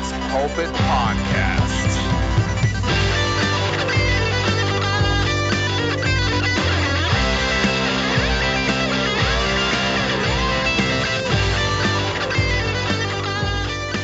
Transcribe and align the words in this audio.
Pulpit 0.00 0.70
Podcast. 0.70 1.98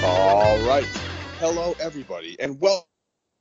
All 0.04 0.58
right. 0.68 0.84
Hello, 1.38 1.74
everybody, 1.80 2.36
and 2.38 2.60
welcome 2.60 2.84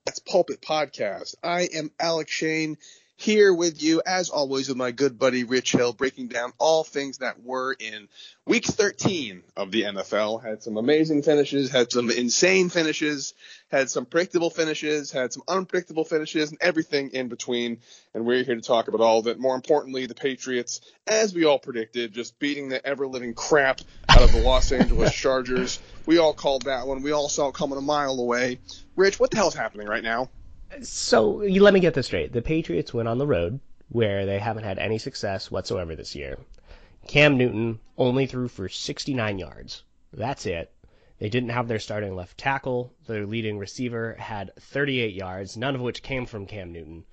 to 0.06 0.22
Pulpit 0.26 0.62
Podcast. 0.62 1.36
I 1.44 1.64
am 1.76 1.92
Alec 2.00 2.30
Shane 2.30 2.78
here 3.18 3.54
with 3.54 3.82
you, 3.82 4.02
as 4.06 4.30
always, 4.30 4.68
with 4.68 4.78
my 4.78 4.92
good 4.92 5.18
buddy 5.18 5.46
Rich 5.46 5.72
Hill, 5.72 5.94
breaking 5.94 6.28
down 6.28 6.52
all 6.58 6.84
things 6.84 7.20
that 7.20 7.42
were 7.42 7.74
in 7.74 8.10
week 8.46 8.66
13 8.66 9.42
of 9.56 9.72
the 9.72 9.84
NFL. 9.84 10.44
Had 10.44 10.62
some 10.62 10.76
amazing 10.78 11.24
finishes, 11.24 11.72
had 11.72 11.92
some 11.92 12.12
insane 12.12 12.70
finishes, 12.70 13.34
had 13.72 13.90
some 13.90 14.06
predictable 14.06 14.50
finishes, 14.50 15.12
had 15.12 15.32
some 15.32 15.44
unpredictable 15.48 16.04
finishes, 16.04 16.50
and 16.50 16.58
everything 16.62 17.12
in 17.12 17.30
between. 17.30 17.80
And 18.14 18.26
we're 18.26 18.44
here 18.44 18.56
to 18.56 18.62
talk 18.62 18.90
about 18.90 19.02
all 19.02 19.20
of 19.20 19.28
it. 19.28 19.40
More 19.40 19.56
importantly, 19.56 20.08
the 20.08 20.16
Patriots, 20.16 20.82
as 21.08 21.34
we 21.34 21.46
all 21.46 21.60
predicted, 21.60 22.14
just 22.14 22.38
beating 22.38 22.68
the 22.68 22.86
ever 22.86 23.08
living 23.08 23.34
crap 23.34 23.80
out 24.10 24.24
of 24.24 24.32
the 24.32 24.42
Los 24.42 24.72
Angeles 24.74 25.14
Chargers. 25.16 25.80
We 26.06 26.18
all 26.18 26.34
called 26.34 26.64
that 26.64 26.86
one. 26.86 27.02
We 27.02 27.14
all 27.14 27.30
saw 27.30 27.48
it 27.48 27.56
coming 27.56 27.78
a 27.78 27.82
mile 27.82 28.20
away. 28.20 28.60
Rich, 28.98 29.20
what 29.22 29.32
the 29.32 29.38
hell's 29.38 29.56
happening 29.56 29.88
right 29.88 30.04
now? 30.04 30.30
So 30.82 31.32
let 31.32 31.74
me 31.74 31.80
get 31.80 31.94
this 31.94 32.08
straight. 32.08 32.34
The 32.34 32.42
Patriots 32.42 32.94
went 32.94 33.08
on 33.08 33.18
the 33.18 33.28
road 33.28 33.60
where 33.90 34.26
they 34.26 34.40
haven't 34.40 34.64
had 34.64 34.78
any 34.78 34.98
success 34.98 35.50
whatsoever 35.50 35.96
this 35.96 36.16
year. 36.16 36.38
Cam 37.08 37.38
Newton 37.38 37.80
only 37.98 38.26
threw 38.26 38.48
for 38.48 38.68
69 38.68 39.38
yards. 39.38 39.84
That's 40.12 40.46
it. 40.46 40.72
They 41.20 41.30
didn't 41.30 41.50
have 41.50 41.68
their 41.68 41.80
starting 41.80 42.16
left 42.16 42.38
tackle. 42.38 42.94
Their 43.08 43.26
leading 43.26 43.58
receiver 43.58 44.16
had 44.16 44.52
38 44.60 45.14
yards, 45.14 45.56
none 45.56 45.76
of 45.76 45.82
which 45.82 46.04
came 46.04 46.26
from 46.26 46.46
Cam 46.46 46.74
Newton. 46.74 47.06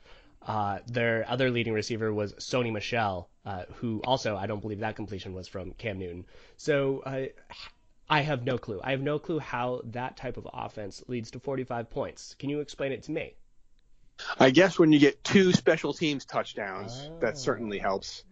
Uh, 0.44 0.80
their 0.86 1.24
other 1.28 1.50
leading 1.50 1.72
receiver 1.72 2.12
was 2.12 2.32
Sony 2.34 2.72
Michel, 2.72 3.28
uh, 3.44 3.64
who 3.74 4.00
also 4.04 4.36
I 4.36 4.46
don't 4.46 4.60
believe 4.60 4.80
that 4.80 4.96
completion 4.96 5.34
was 5.34 5.46
from 5.46 5.72
Cam 5.74 5.98
Newton. 5.98 6.26
So 6.56 7.02
I 8.08 8.22
have 8.22 8.44
no 8.44 8.58
clue. 8.58 8.80
I 8.82 8.90
have 8.90 9.02
no 9.02 9.18
clue 9.18 9.38
how 9.38 9.82
that 9.84 10.16
type 10.16 10.36
of 10.36 10.48
offense 10.52 11.02
leads 11.06 11.30
to 11.30 11.38
45 11.38 11.88
points. 11.90 12.34
Can 12.38 12.50
you 12.50 12.60
explain 12.60 12.92
it 12.92 13.04
to 13.04 13.12
me? 13.12 13.34
I 14.38 14.50
guess 14.50 14.78
when 14.78 14.92
you 14.92 14.98
get 14.98 15.22
two 15.24 15.52
special 15.52 15.92
teams 15.92 16.24
touchdowns, 16.24 17.10
that 17.20 17.34
ah. 17.34 17.36
certainly 17.36 17.78
helps. 17.78 18.24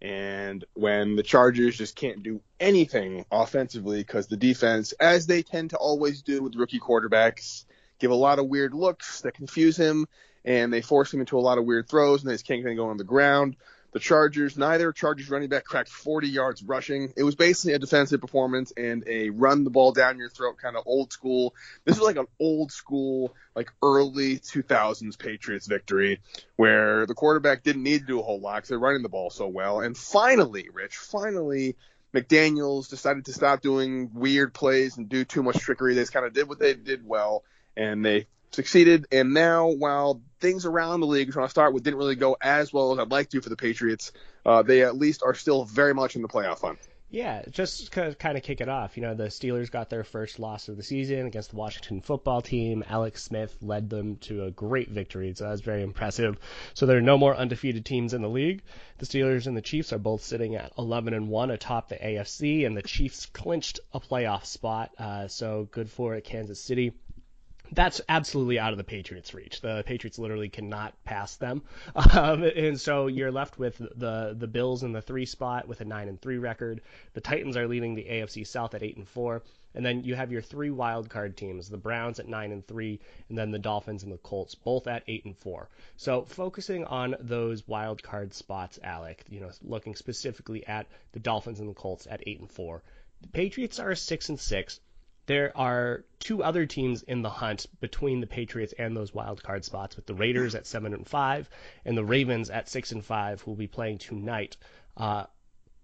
And 0.00 0.64
when 0.74 1.16
the 1.16 1.24
Chargers 1.24 1.76
just 1.76 1.96
can't 1.96 2.22
do 2.22 2.40
anything 2.60 3.24
offensively 3.32 3.98
because 3.98 4.28
the 4.28 4.36
defense, 4.36 4.92
as 4.92 5.26
they 5.26 5.42
tend 5.42 5.70
to 5.70 5.76
always 5.76 6.22
do 6.22 6.42
with 6.42 6.54
rookie 6.54 6.78
quarterbacks, 6.78 7.64
give 7.98 8.12
a 8.12 8.16
lot 8.16 8.38
of 8.38 8.46
weird 8.46 8.74
looks 8.74 9.22
that 9.22 9.34
confuse 9.34 9.76
him, 9.76 10.06
and 10.44 10.72
they 10.72 10.82
force 10.82 11.12
him 11.12 11.20
into 11.20 11.38
a 11.38 11.40
lot 11.40 11.58
of 11.58 11.64
weird 11.64 11.88
throws, 11.88 12.22
and 12.22 12.30
they 12.30 12.34
just 12.34 12.46
can't 12.46 12.60
get 12.60 12.66
anything 12.66 12.76
going 12.76 12.90
on 12.90 12.96
the 12.96 13.04
ground. 13.04 13.56
The 13.92 14.00
Chargers, 14.00 14.58
neither 14.58 14.92
Chargers 14.92 15.30
running 15.30 15.48
back 15.48 15.64
cracked 15.64 15.88
40 15.88 16.28
yards 16.28 16.62
rushing. 16.62 17.12
It 17.16 17.22
was 17.22 17.34
basically 17.34 17.72
a 17.72 17.78
defensive 17.78 18.20
performance 18.20 18.72
and 18.76 19.02
a 19.06 19.30
run 19.30 19.64
the 19.64 19.70
ball 19.70 19.92
down 19.92 20.18
your 20.18 20.28
throat 20.28 20.58
kind 20.58 20.76
of 20.76 20.82
old 20.86 21.12
school. 21.12 21.54
This 21.84 21.98
was 21.98 22.06
like 22.06 22.16
an 22.16 22.26
old 22.38 22.70
school, 22.70 23.34
like 23.56 23.72
early 23.82 24.38
2000s 24.38 25.18
Patriots 25.18 25.66
victory 25.66 26.20
where 26.56 27.06
the 27.06 27.14
quarterback 27.14 27.62
didn't 27.62 27.82
need 27.82 28.00
to 28.00 28.06
do 28.06 28.20
a 28.20 28.22
whole 28.22 28.40
lot 28.40 28.56
because 28.56 28.68
they're 28.68 28.78
running 28.78 29.02
the 29.02 29.08
ball 29.08 29.30
so 29.30 29.46
well. 29.46 29.80
And 29.80 29.96
finally, 29.96 30.68
Rich, 30.70 30.96
finally, 30.96 31.76
McDaniels 32.14 32.88
decided 32.88 33.24
to 33.26 33.32
stop 33.32 33.62
doing 33.62 34.10
weird 34.14 34.52
plays 34.52 34.96
and 34.98 35.08
do 35.08 35.24
too 35.24 35.42
much 35.42 35.58
trickery. 35.58 35.94
They 35.94 36.04
kind 36.04 36.26
of 36.26 36.34
did 36.34 36.48
what 36.48 36.58
they 36.58 36.74
did 36.74 37.06
well, 37.06 37.42
and 37.76 38.04
they 38.04 38.26
succeeded. 38.52 39.06
And 39.12 39.34
now, 39.34 39.68
while 39.68 40.22
things 40.40 40.66
around 40.66 41.00
the 41.00 41.06
league, 41.06 41.34
when 41.34 41.44
I 41.44 41.48
start 41.48 41.74
with, 41.74 41.82
didn't 41.82 41.98
really 41.98 42.16
go 42.16 42.36
as 42.40 42.72
well 42.72 42.92
as 42.92 42.98
I'd 42.98 43.10
like 43.10 43.30
to 43.30 43.40
for 43.40 43.48
the 43.48 43.56
Patriots, 43.56 44.12
uh, 44.44 44.62
they 44.62 44.82
at 44.82 44.96
least 44.96 45.22
are 45.24 45.34
still 45.34 45.64
very 45.64 45.94
much 45.94 46.16
in 46.16 46.22
the 46.22 46.28
playoff 46.28 46.60
hunt. 46.60 46.78
Yeah, 47.10 47.42
just 47.50 47.90
to 47.90 48.14
kind 48.14 48.36
of 48.36 48.42
kick 48.42 48.60
it 48.60 48.68
off. 48.68 48.98
You 48.98 49.02
know, 49.02 49.14
the 49.14 49.28
Steelers 49.28 49.70
got 49.70 49.88
their 49.88 50.04
first 50.04 50.38
loss 50.38 50.68
of 50.68 50.76
the 50.76 50.82
season 50.82 51.26
against 51.26 51.50
the 51.50 51.56
Washington 51.56 52.02
football 52.02 52.42
team. 52.42 52.84
Alex 52.86 53.22
Smith 53.22 53.56
led 53.62 53.88
them 53.88 54.16
to 54.16 54.44
a 54.44 54.50
great 54.50 54.90
victory, 54.90 55.32
so 55.34 55.44
that 55.44 55.50
was 55.50 55.62
very 55.62 55.82
impressive. 55.82 56.38
So 56.74 56.84
there 56.84 56.98
are 56.98 57.02
no 57.02 57.16
more 57.16 57.34
undefeated 57.34 57.86
teams 57.86 58.12
in 58.12 58.20
the 58.20 58.28
league. 58.28 58.60
The 58.98 59.06
Steelers 59.06 59.46
and 59.46 59.56
the 59.56 59.62
Chiefs 59.62 59.94
are 59.94 59.98
both 59.98 60.22
sitting 60.22 60.54
at 60.54 60.72
11 60.76 61.14
and 61.14 61.28
1 61.28 61.50
atop 61.50 61.88
the 61.88 61.96
AFC, 61.96 62.66
and 62.66 62.76
the 62.76 62.82
Chiefs 62.82 63.24
clinched 63.24 63.80
a 63.94 64.00
playoff 64.00 64.44
spot. 64.44 64.90
Uh, 64.98 65.28
so 65.28 65.66
good 65.70 65.90
for 65.90 66.20
Kansas 66.20 66.60
City 66.60 66.92
that's 67.72 68.00
absolutely 68.08 68.58
out 68.58 68.72
of 68.72 68.78
the 68.78 68.84
Patriots' 68.84 69.34
reach. 69.34 69.60
The 69.60 69.82
Patriots 69.86 70.18
literally 70.18 70.48
cannot 70.48 70.94
pass 71.04 71.36
them, 71.36 71.62
um, 72.14 72.42
and 72.42 72.80
so 72.80 73.06
you're 73.06 73.30
left 73.30 73.58
with 73.58 73.78
the 73.78 74.34
the 74.36 74.46
Bills 74.46 74.82
in 74.82 74.92
the 74.92 75.02
three 75.02 75.26
spot 75.26 75.68
with 75.68 75.80
a 75.80 75.84
nine 75.84 76.08
and 76.08 76.20
three 76.20 76.38
record. 76.38 76.80
The 77.12 77.20
Titans 77.20 77.56
are 77.56 77.68
leading 77.68 77.94
the 77.94 78.04
AFC 78.04 78.46
South 78.46 78.74
at 78.74 78.82
eight 78.82 78.96
and 78.96 79.06
four, 79.06 79.42
and 79.74 79.84
then 79.84 80.02
you 80.02 80.14
have 80.14 80.32
your 80.32 80.40
three 80.40 80.70
wild 80.70 81.10
card 81.10 81.36
teams: 81.36 81.68
the 81.68 81.76
Browns 81.76 82.18
at 82.18 82.28
nine 82.28 82.52
and 82.52 82.66
three, 82.66 83.00
and 83.28 83.36
then 83.36 83.50
the 83.50 83.58
Dolphins 83.58 84.02
and 84.02 84.12
the 84.12 84.18
Colts 84.18 84.54
both 84.54 84.86
at 84.86 85.02
eight 85.06 85.24
and 85.24 85.36
four. 85.36 85.68
So 85.96 86.24
focusing 86.24 86.84
on 86.84 87.16
those 87.20 87.68
wild 87.68 88.02
card 88.02 88.32
spots, 88.32 88.78
Alec, 88.82 89.24
you 89.28 89.40
know, 89.40 89.50
looking 89.62 89.94
specifically 89.94 90.66
at 90.66 90.86
the 91.12 91.20
Dolphins 91.20 91.60
and 91.60 91.68
the 91.68 91.74
Colts 91.74 92.06
at 92.10 92.22
eight 92.26 92.40
and 92.40 92.50
four. 92.50 92.82
The 93.20 93.28
Patriots 93.28 93.78
are 93.80 93.94
six 93.94 94.28
and 94.28 94.38
six 94.38 94.80
there 95.28 95.54
are 95.56 96.04
two 96.20 96.42
other 96.42 96.64
teams 96.64 97.02
in 97.02 97.20
the 97.20 97.28
hunt 97.28 97.66
between 97.80 98.20
the 98.20 98.26
Patriots 98.26 98.72
and 98.78 98.96
those 98.96 99.12
wild 99.12 99.42
card 99.42 99.62
spots, 99.62 99.94
with 99.94 100.06
the 100.06 100.14
Raiders 100.14 100.54
at 100.54 100.66
seven 100.66 100.94
and 100.94 101.06
five 101.06 101.50
and 101.84 101.96
the 101.96 102.04
Ravens 102.04 102.48
at 102.48 102.68
six 102.68 102.92
and 102.92 103.04
five, 103.04 103.42
who 103.42 103.50
will 103.50 103.58
be 103.58 103.66
playing 103.66 103.98
tonight. 103.98 104.56
Uh, 104.96 105.24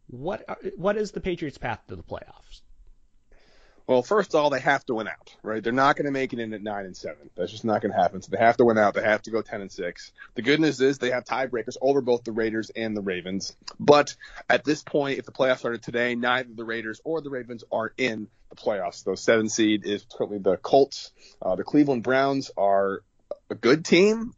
what 0.07 0.45
are, 0.49 0.59
what 0.77 0.97
is 0.97 1.13
the 1.13 1.21
Patriots' 1.21 1.59
path 1.59 1.81
to 1.89 1.95
the 1.95 2.03
playoffs? 2.03 2.63
Well, 3.87 4.03
first 4.03 4.35
of 4.35 4.41
all, 4.41 4.49
they 4.49 4.61
have 4.61 4.85
to 4.87 4.95
win 4.95 5.09
out, 5.09 5.37
right? 5.43 5.63
They're 5.63 5.73
not 5.73 5.97
going 5.97 6.07
to 6.07 6.13
make 6.13 6.33
it 6.33 6.39
in 6.39 6.55
at 6.55 6.63
nine 6.63 6.87
and 6.87 6.97
seven. 6.97 7.29
That's 7.37 7.51
just 7.51 7.65
not 7.65 7.83
going 7.83 7.93
to 7.93 7.99
happen. 7.99 8.23
So 8.23 8.31
they 8.31 8.43
have 8.43 8.57
to 8.57 8.65
win 8.65 8.79
out. 8.79 8.95
They 8.95 9.03
have 9.03 9.23
to 9.23 9.31
go 9.31 9.43
ten 9.43 9.61
and 9.61 9.71
six. 9.71 10.13
The 10.35 10.43
good 10.43 10.59
news 10.59 10.81
is 10.81 10.99
they 10.99 11.11
have 11.11 11.25
tiebreakers 11.25 11.77
over 11.83 12.01
both 12.01 12.25
the 12.25 12.33
Raiders 12.33 12.71
and 12.75 12.97
the 12.97 13.03
Ravens. 13.03 13.55
But 13.79 14.17
at 14.49 14.65
this 14.65 14.83
point, 14.83 15.19
if 15.19 15.27
the 15.27 15.33
playoffs 15.33 15.59
started 15.59 15.83
today, 15.83 16.15
neither 16.15 16.49
the 16.55 16.65
Raiders 16.65 17.03
or 17.05 17.21
the 17.21 17.31
Ravens 17.31 17.63
are 17.71 17.93
in 17.99 18.29
the 18.49 18.57
playoffs. 18.57 19.05
The 19.05 19.17
seven 19.17 19.49
seed 19.51 19.85
is 19.85 20.07
currently 20.11 20.39
the 20.39 20.57
Colts. 20.57 21.13
Uh, 21.43 21.57
the 21.57 21.65
Cleveland 21.65 22.03
Browns 22.03 22.51
are 22.57 23.03
a 23.51 23.55
good 23.55 23.85
team, 23.85 24.33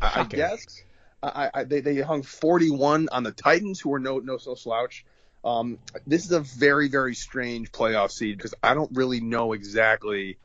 I, 0.00 0.20
I 0.20 0.24
guess. 0.24 0.82
I, 1.22 1.50
I, 1.54 1.64
they, 1.64 1.80
they 1.80 2.00
hung 2.00 2.22
41 2.22 3.08
on 3.10 3.22
the 3.22 3.32
Titans, 3.32 3.80
who 3.80 3.94
are 3.94 3.98
no 3.98 4.18
no 4.18 4.36
so 4.36 4.54
slouch. 4.54 5.04
Um, 5.44 5.78
this 6.06 6.24
is 6.24 6.32
a 6.32 6.40
very, 6.40 6.88
very 6.88 7.14
strange 7.14 7.70
playoff 7.70 8.10
seed 8.10 8.36
because 8.36 8.54
I 8.62 8.74
don't 8.74 8.90
really 8.94 9.20
know 9.20 9.52
exactly 9.52 10.38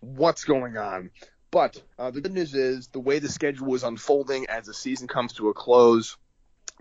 what's 0.00 0.44
going 0.44 0.76
on. 0.76 1.10
But 1.50 1.80
uh, 1.98 2.10
the 2.10 2.20
good 2.20 2.34
news 2.34 2.54
is 2.54 2.88
the 2.88 3.00
way 3.00 3.20
the 3.20 3.28
schedule 3.28 3.74
is 3.74 3.84
unfolding 3.84 4.46
as 4.48 4.66
the 4.66 4.74
season 4.74 5.06
comes 5.08 5.34
to 5.34 5.48
a 5.48 5.54
close, 5.54 6.16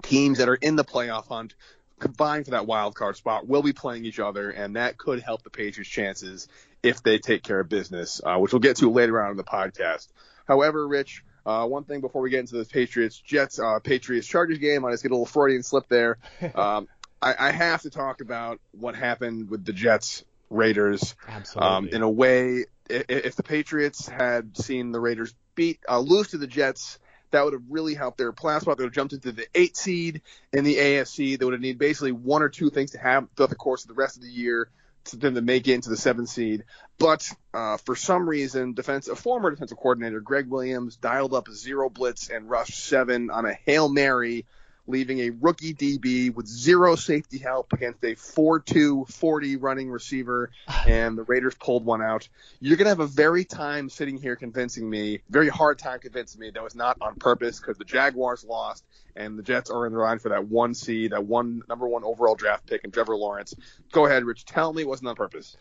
teams 0.01 0.39
that 0.39 0.49
are 0.49 0.55
in 0.55 0.75
the 0.75 0.83
playoff 0.83 1.27
hunt 1.27 1.53
combined 1.99 2.45
for 2.45 2.51
that 2.51 2.67
wild 2.67 2.95
card 2.95 3.15
spot 3.15 3.47
will 3.47 3.63
be 3.63 3.73
playing 3.73 4.05
each 4.05 4.19
other, 4.19 4.49
and 4.49 4.75
that 4.75 4.97
could 4.97 5.21
help 5.21 5.43
the 5.43 5.49
Patriots' 5.49 5.89
chances 5.89 6.47
if 6.83 7.01
they 7.01 7.19
take 7.19 7.43
care 7.43 7.59
of 7.59 7.69
business, 7.69 8.21
uh, 8.23 8.37
which 8.37 8.53
we'll 8.53 8.59
get 8.59 8.77
to 8.77 8.91
later 8.91 9.21
on 9.21 9.31
in 9.31 9.37
the 9.37 9.43
podcast. 9.43 10.07
However, 10.47 10.87
Rich, 10.87 11.23
uh, 11.45 11.65
one 11.65 11.83
thing 11.83 12.01
before 12.01 12.21
we 12.21 12.29
get 12.29 12.41
into 12.41 12.57
the 12.57 12.65
Patriots 12.65 13.19
Jets 13.19 13.59
uh, 13.59 13.79
Patriots 13.79 14.27
Chargers 14.27 14.57
game, 14.57 14.83
I 14.83 14.91
just 14.91 15.03
get 15.03 15.11
a 15.11 15.15
little 15.15 15.25
Freudian 15.25 15.63
slip 15.63 15.87
there. 15.87 16.17
Um, 16.55 16.87
I, 17.25 17.47
I, 17.47 17.51
have 17.51 17.81
to 17.81 17.89
talk 17.89 18.21
about 18.21 18.61
what 18.71 18.95
happened 18.95 19.49
with 19.49 19.65
the 19.65 19.73
Jets 19.73 20.23
Raiders. 20.51 21.15
Absolutely. 21.27 21.69
Um, 21.69 21.87
in 21.89 22.01
a 22.03 22.09
way, 22.09 22.65
if, 22.87 23.05
if, 23.09 23.35
the 23.35 23.41
Patriots 23.41 24.07
had 24.07 24.55
seen 24.55 24.91
the 24.91 24.99
Raiders 24.99 25.33
beat 25.55 25.79
uh, 25.89 25.99
lose 25.99 26.29
to 26.29 26.37
the 26.37 26.45
Jets, 26.45 26.99
that 27.31 27.43
would 27.43 27.53
have 27.53 27.63
really 27.67 27.95
helped 27.95 28.19
their 28.19 28.31
playoff 28.31 28.61
spot. 28.61 28.77
They 28.77 28.83
would 28.83 28.89
have 28.89 28.93
jumped 28.95 29.13
into 29.13 29.31
the 29.31 29.47
eight 29.55 29.75
seed 29.75 30.21
in 30.53 30.63
the 30.63 30.75
AFC. 30.75 31.37
They 31.37 31.43
would 31.43 31.55
have 31.55 31.61
needed 31.61 31.79
basically 31.79 32.11
one 32.11 32.43
or 32.43 32.49
two 32.49 32.69
things 32.69 32.91
to 32.91 32.99
have 32.99 33.27
throughout 33.35 33.49
the 33.49 33.55
course 33.55 33.83
of 33.83 33.87
the 33.87 33.95
rest 33.95 34.17
of 34.17 34.23
the 34.23 34.29
year 34.29 34.69
to 35.05 35.17
them 35.17 35.35
to 35.35 35.41
make 35.41 35.67
it 35.67 35.73
into 35.73 35.89
the 35.89 35.97
seventh 35.97 36.29
seed. 36.29 36.63
But 36.99 37.27
uh, 37.53 37.77
for 37.77 37.95
some 37.95 38.29
reason, 38.29 38.73
defense 38.73 39.07
a 39.07 39.15
former 39.15 39.49
defensive 39.49 39.77
coordinator 39.77 40.19
Gregg 40.19 40.47
Williams 40.47 40.95
dialed 40.95 41.33
up 41.33 41.49
zero 41.49 41.89
blitz 41.89 42.29
and 42.29 42.49
rushed 42.49 42.77
seven 42.79 43.31
on 43.31 43.45
a 43.45 43.53
hail 43.65 43.89
mary 43.89 44.45
leaving 44.87 45.19
a 45.19 45.29
rookie 45.31 45.73
DB 45.73 46.33
with 46.33 46.47
zero 46.47 46.95
safety 46.95 47.37
help 47.37 47.73
against 47.73 48.03
a 48.03 48.15
4-2 48.15 49.11
40 49.11 49.55
running 49.57 49.89
receiver, 49.89 50.51
and 50.87 51.17
the 51.17 51.23
Raiders 51.23 51.55
pulled 51.55 51.85
one 51.85 52.01
out. 52.01 52.27
You're 52.59 52.77
gonna 52.77 52.89
have 52.89 52.99
a 52.99 53.07
very 53.07 53.45
time 53.45 53.89
sitting 53.89 54.17
here 54.17 54.35
convincing 54.35 54.89
me, 54.89 55.21
very 55.29 55.49
hard 55.49 55.79
time 55.79 55.99
convincing 55.99 56.41
me 56.41 56.51
that 56.51 56.63
was 56.63 56.75
not 56.75 56.97
on 57.01 57.15
purpose 57.15 57.59
because 57.59 57.77
the 57.77 57.85
Jaguars 57.85 58.43
lost 58.43 58.85
and 59.15 59.37
the 59.37 59.43
Jets 59.43 59.69
are 59.69 59.85
in 59.85 59.93
the 59.93 59.99
line 59.99 60.19
for 60.19 60.29
that 60.29 60.47
one 60.47 60.73
seed, 60.73 61.11
that 61.11 61.25
one 61.25 61.61
number 61.69 61.87
one 61.87 62.03
overall 62.03 62.35
draft 62.35 62.67
pick, 62.67 62.83
and 62.83 62.93
Trevor 62.93 63.15
Lawrence. 63.15 63.55
Go 63.91 64.05
ahead, 64.05 64.23
Rich. 64.23 64.45
Tell 64.45 64.73
me 64.73 64.81
it 64.81 64.87
wasn't 64.87 65.09
on 65.09 65.15
purpose. 65.15 65.57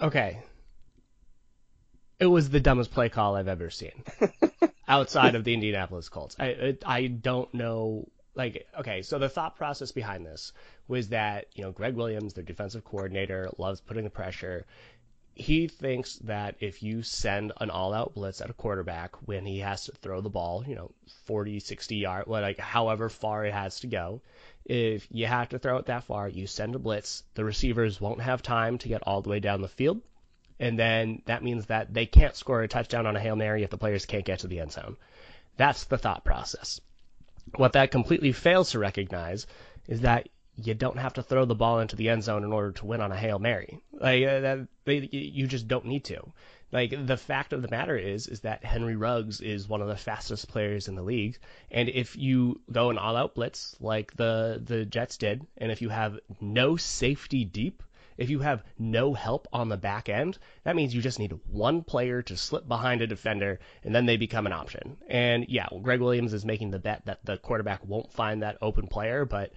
Okay. 0.00 0.38
It 2.18 2.26
was 2.26 2.50
the 2.50 2.60
dumbest 2.60 2.92
play 2.92 3.08
call 3.08 3.36
I've 3.36 3.48
ever 3.48 3.70
seen. 3.70 4.04
outside 4.88 5.34
of 5.34 5.44
the 5.44 5.54
Indianapolis 5.54 6.08
Colts. 6.08 6.36
I 6.38 6.76
I 6.84 7.06
don't 7.06 7.52
know. 7.54 8.08
Like, 8.34 8.66
okay, 8.78 9.02
so 9.02 9.18
the 9.18 9.28
thought 9.28 9.56
process 9.56 9.92
behind 9.92 10.24
this 10.24 10.52
was 10.88 11.08
that 11.08 11.46
you 11.54 11.64
know 11.64 11.72
Gregg 11.72 11.94
Williams, 11.94 12.34
their 12.34 12.44
defensive 12.44 12.84
coordinator, 12.84 13.50
loves 13.58 13.80
putting 13.80 14.04
the 14.04 14.10
pressure. 14.10 14.66
He 15.34 15.66
thinks 15.66 16.16
that 16.16 16.56
if 16.60 16.82
you 16.82 17.02
send 17.02 17.52
an 17.58 17.70
all-out 17.70 18.14
blitz 18.14 18.42
at 18.42 18.50
a 18.50 18.52
quarterback 18.52 19.16
when 19.26 19.46
he 19.46 19.60
has 19.60 19.86
to 19.86 19.92
throw 19.92 20.20
the 20.20 20.28
ball, 20.28 20.62
you 20.66 20.74
know, 20.74 20.90
40, 21.24 21.58
60 21.58 21.96
yard, 21.96 22.26
like 22.26 22.58
however 22.58 23.08
far 23.08 23.46
it 23.46 23.54
has 23.54 23.80
to 23.80 23.86
go, 23.86 24.20
if 24.66 25.08
you 25.10 25.24
have 25.26 25.48
to 25.50 25.58
throw 25.58 25.78
it 25.78 25.86
that 25.86 26.04
far, 26.04 26.28
you 26.28 26.46
send 26.46 26.74
a 26.74 26.78
blitz. 26.78 27.24
The 27.32 27.44
receivers 27.44 27.98
won't 27.98 28.20
have 28.20 28.42
time 28.42 28.76
to 28.78 28.88
get 28.88 29.02
all 29.06 29.22
the 29.22 29.30
way 29.30 29.40
down 29.40 29.62
the 29.62 29.68
field 29.68 30.02
and 30.62 30.78
then 30.78 31.22
that 31.26 31.42
means 31.42 31.66
that 31.66 31.92
they 31.92 32.06
can't 32.06 32.36
score 32.36 32.62
a 32.62 32.68
touchdown 32.68 33.04
on 33.04 33.16
a 33.16 33.20
Hail 33.20 33.34
Mary 33.34 33.64
if 33.64 33.70
the 33.70 33.76
players 33.76 34.06
can't 34.06 34.24
get 34.24 34.38
to 34.38 34.46
the 34.46 34.60
end 34.60 34.70
zone. 34.70 34.96
That's 35.56 35.84
the 35.84 35.98
thought 35.98 36.24
process. 36.24 36.80
What 37.56 37.72
that 37.72 37.90
completely 37.90 38.30
fails 38.30 38.70
to 38.70 38.78
recognize 38.78 39.48
is 39.88 40.02
that 40.02 40.28
you 40.54 40.74
don't 40.74 40.98
have 40.98 41.14
to 41.14 41.22
throw 41.22 41.46
the 41.46 41.56
ball 41.56 41.80
into 41.80 41.96
the 41.96 42.10
end 42.10 42.22
zone 42.22 42.44
in 42.44 42.52
order 42.52 42.70
to 42.70 42.86
win 42.86 43.00
on 43.00 43.10
a 43.10 43.16
Hail 43.16 43.40
Mary. 43.40 43.80
Like 43.92 44.22
uh, 44.22 44.40
that, 44.40 44.68
they, 44.84 45.08
you 45.10 45.48
just 45.48 45.66
don't 45.66 45.86
need 45.86 46.04
to. 46.04 46.32
Like 46.70 46.94
the 47.06 47.16
fact 47.16 47.52
of 47.52 47.60
the 47.60 47.70
matter 47.70 47.98
is 47.98 48.28
is 48.28 48.40
that 48.42 48.64
Henry 48.64 48.94
Ruggs 48.94 49.40
is 49.40 49.68
one 49.68 49.82
of 49.82 49.88
the 49.88 49.96
fastest 49.96 50.48
players 50.48 50.86
in 50.86 50.94
the 50.94 51.02
league, 51.02 51.38
and 51.72 51.88
if 51.88 52.16
you 52.16 52.60
go 52.70 52.90
an 52.90 52.98
all-out 52.98 53.34
blitz 53.34 53.74
like 53.80 54.14
the 54.14 54.62
the 54.64 54.84
Jets 54.86 55.16
did, 55.16 55.44
and 55.58 55.72
if 55.72 55.82
you 55.82 55.88
have 55.88 56.20
no 56.40 56.76
safety 56.76 57.44
deep, 57.44 57.82
if 58.16 58.30
you 58.30 58.40
have 58.40 58.62
no 58.78 59.14
help 59.14 59.48
on 59.52 59.68
the 59.68 59.76
back 59.76 60.08
end, 60.08 60.38
that 60.64 60.76
means 60.76 60.94
you 60.94 61.02
just 61.02 61.18
need 61.18 61.38
one 61.50 61.82
player 61.82 62.22
to 62.22 62.36
slip 62.36 62.66
behind 62.68 63.02
a 63.02 63.06
defender, 63.06 63.60
and 63.82 63.94
then 63.94 64.06
they 64.06 64.16
become 64.16 64.46
an 64.46 64.52
option. 64.52 64.96
And 65.08 65.46
yeah, 65.48 65.66
well, 65.70 65.80
Gregg 65.80 66.00
Williams 66.00 66.32
is 66.32 66.44
making 66.44 66.70
the 66.70 66.78
bet 66.78 67.06
that 67.06 67.24
the 67.24 67.36
quarterback 67.36 67.84
won't 67.86 68.12
find 68.12 68.42
that 68.42 68.58
open 68.60 68.86
player, 68.86 69.24
but 69.24 69.52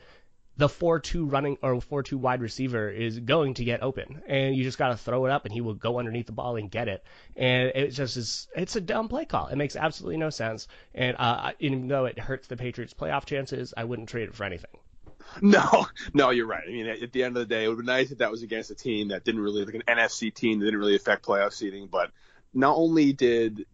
the 0.58 0.68
4-2 0.68 1.30
running 1.30 1.58
or 1.62 1.76
4-2 1.76 2.14
wide 2.14 2.42
receiver 2.42 2.90
is 2.90 3.20
going 3.20 3.56
to 3.56 3.66
get 3.66 3.84
open 3.84 4.22
and 4.26 4.56
you 4.56 4.64
just 4.64 4.78
got 4.78 4.90
to 4.90 4.98
throw 4.98 5.26
it 5.26 5.32
up 5.32 5.46
and 5.46 5.54
he 5.54 5.62
will 5.62 5.74
go 5.74 6.00
underneath 6.00 6.28
the 6.28 6.32
ball 6.32 6.56
and 6.56 6.72
get 6.72 6.88
it. 6.88 7.04
And 7.36 7.72
it 7.76 7.90
just 7.90 8.16
is 8.16 8.48
it's 8.56 8.76
a 8.76 8.82
dumb 8.82 9.10
play 9.10 9.26
call. 9.26 9.48
It 9.48 9.58
makes 9.58 9.76
absolutely 9.76 10.18
no 10.18 10.30
sense 10.30 10.68
and 10.94 11.18
uh, 11.20 11.52
even 11.60 11.88
though 11.88 12.06
it 12.06 12.18
hurts 12.18 12.48
the 12.48 12.56
Patriots 12.56 12.94
playoff 12.94 13.26
chances 13.26 13.74
I 13.76 13.84
wouldn't 13.84 14.10
trade 14.10 14.30
it 14.30 14.36
for 14.36 14.46
anything 14.46 14.72
No, 15.42 15.86
no, 16.14 16.30
you're 16.30 16.48
right. 16.48 16.64
I 16.66 16.72
mean, 16.72 16.88
at, 16.88 17.12
the 17.12 17.24
end 17.24 17.36
of 17.36 17.42
the 17.42 17.54
day, 17.54 17.66
it 17.66 17.68
would 17.68 17.80
be 17.80 17.84
nice 17.84 18.12
if 18.12 18.20
that 18.20 18.32
was 18.32 18.42
against 18.42 18.72
a 18.72 18.76
team 18.76 19.10
that 19.10 19.26
didn't 19.26 19.42
really, 19.42 19.66
like 19.66 19.76
an 19.76 19.84
NFC 19.88 20.34
team 20.34 20.60
that 20.60 20.66
didn't 20.66 20.80
really 20.80 20.96
affect 20.96 21.26
playoff 21.26 21.52
seeding. 21.52 21.88
But 21.88 22.12
not 22.54 22.78
only 22.78 23.12
did 23.12 23.66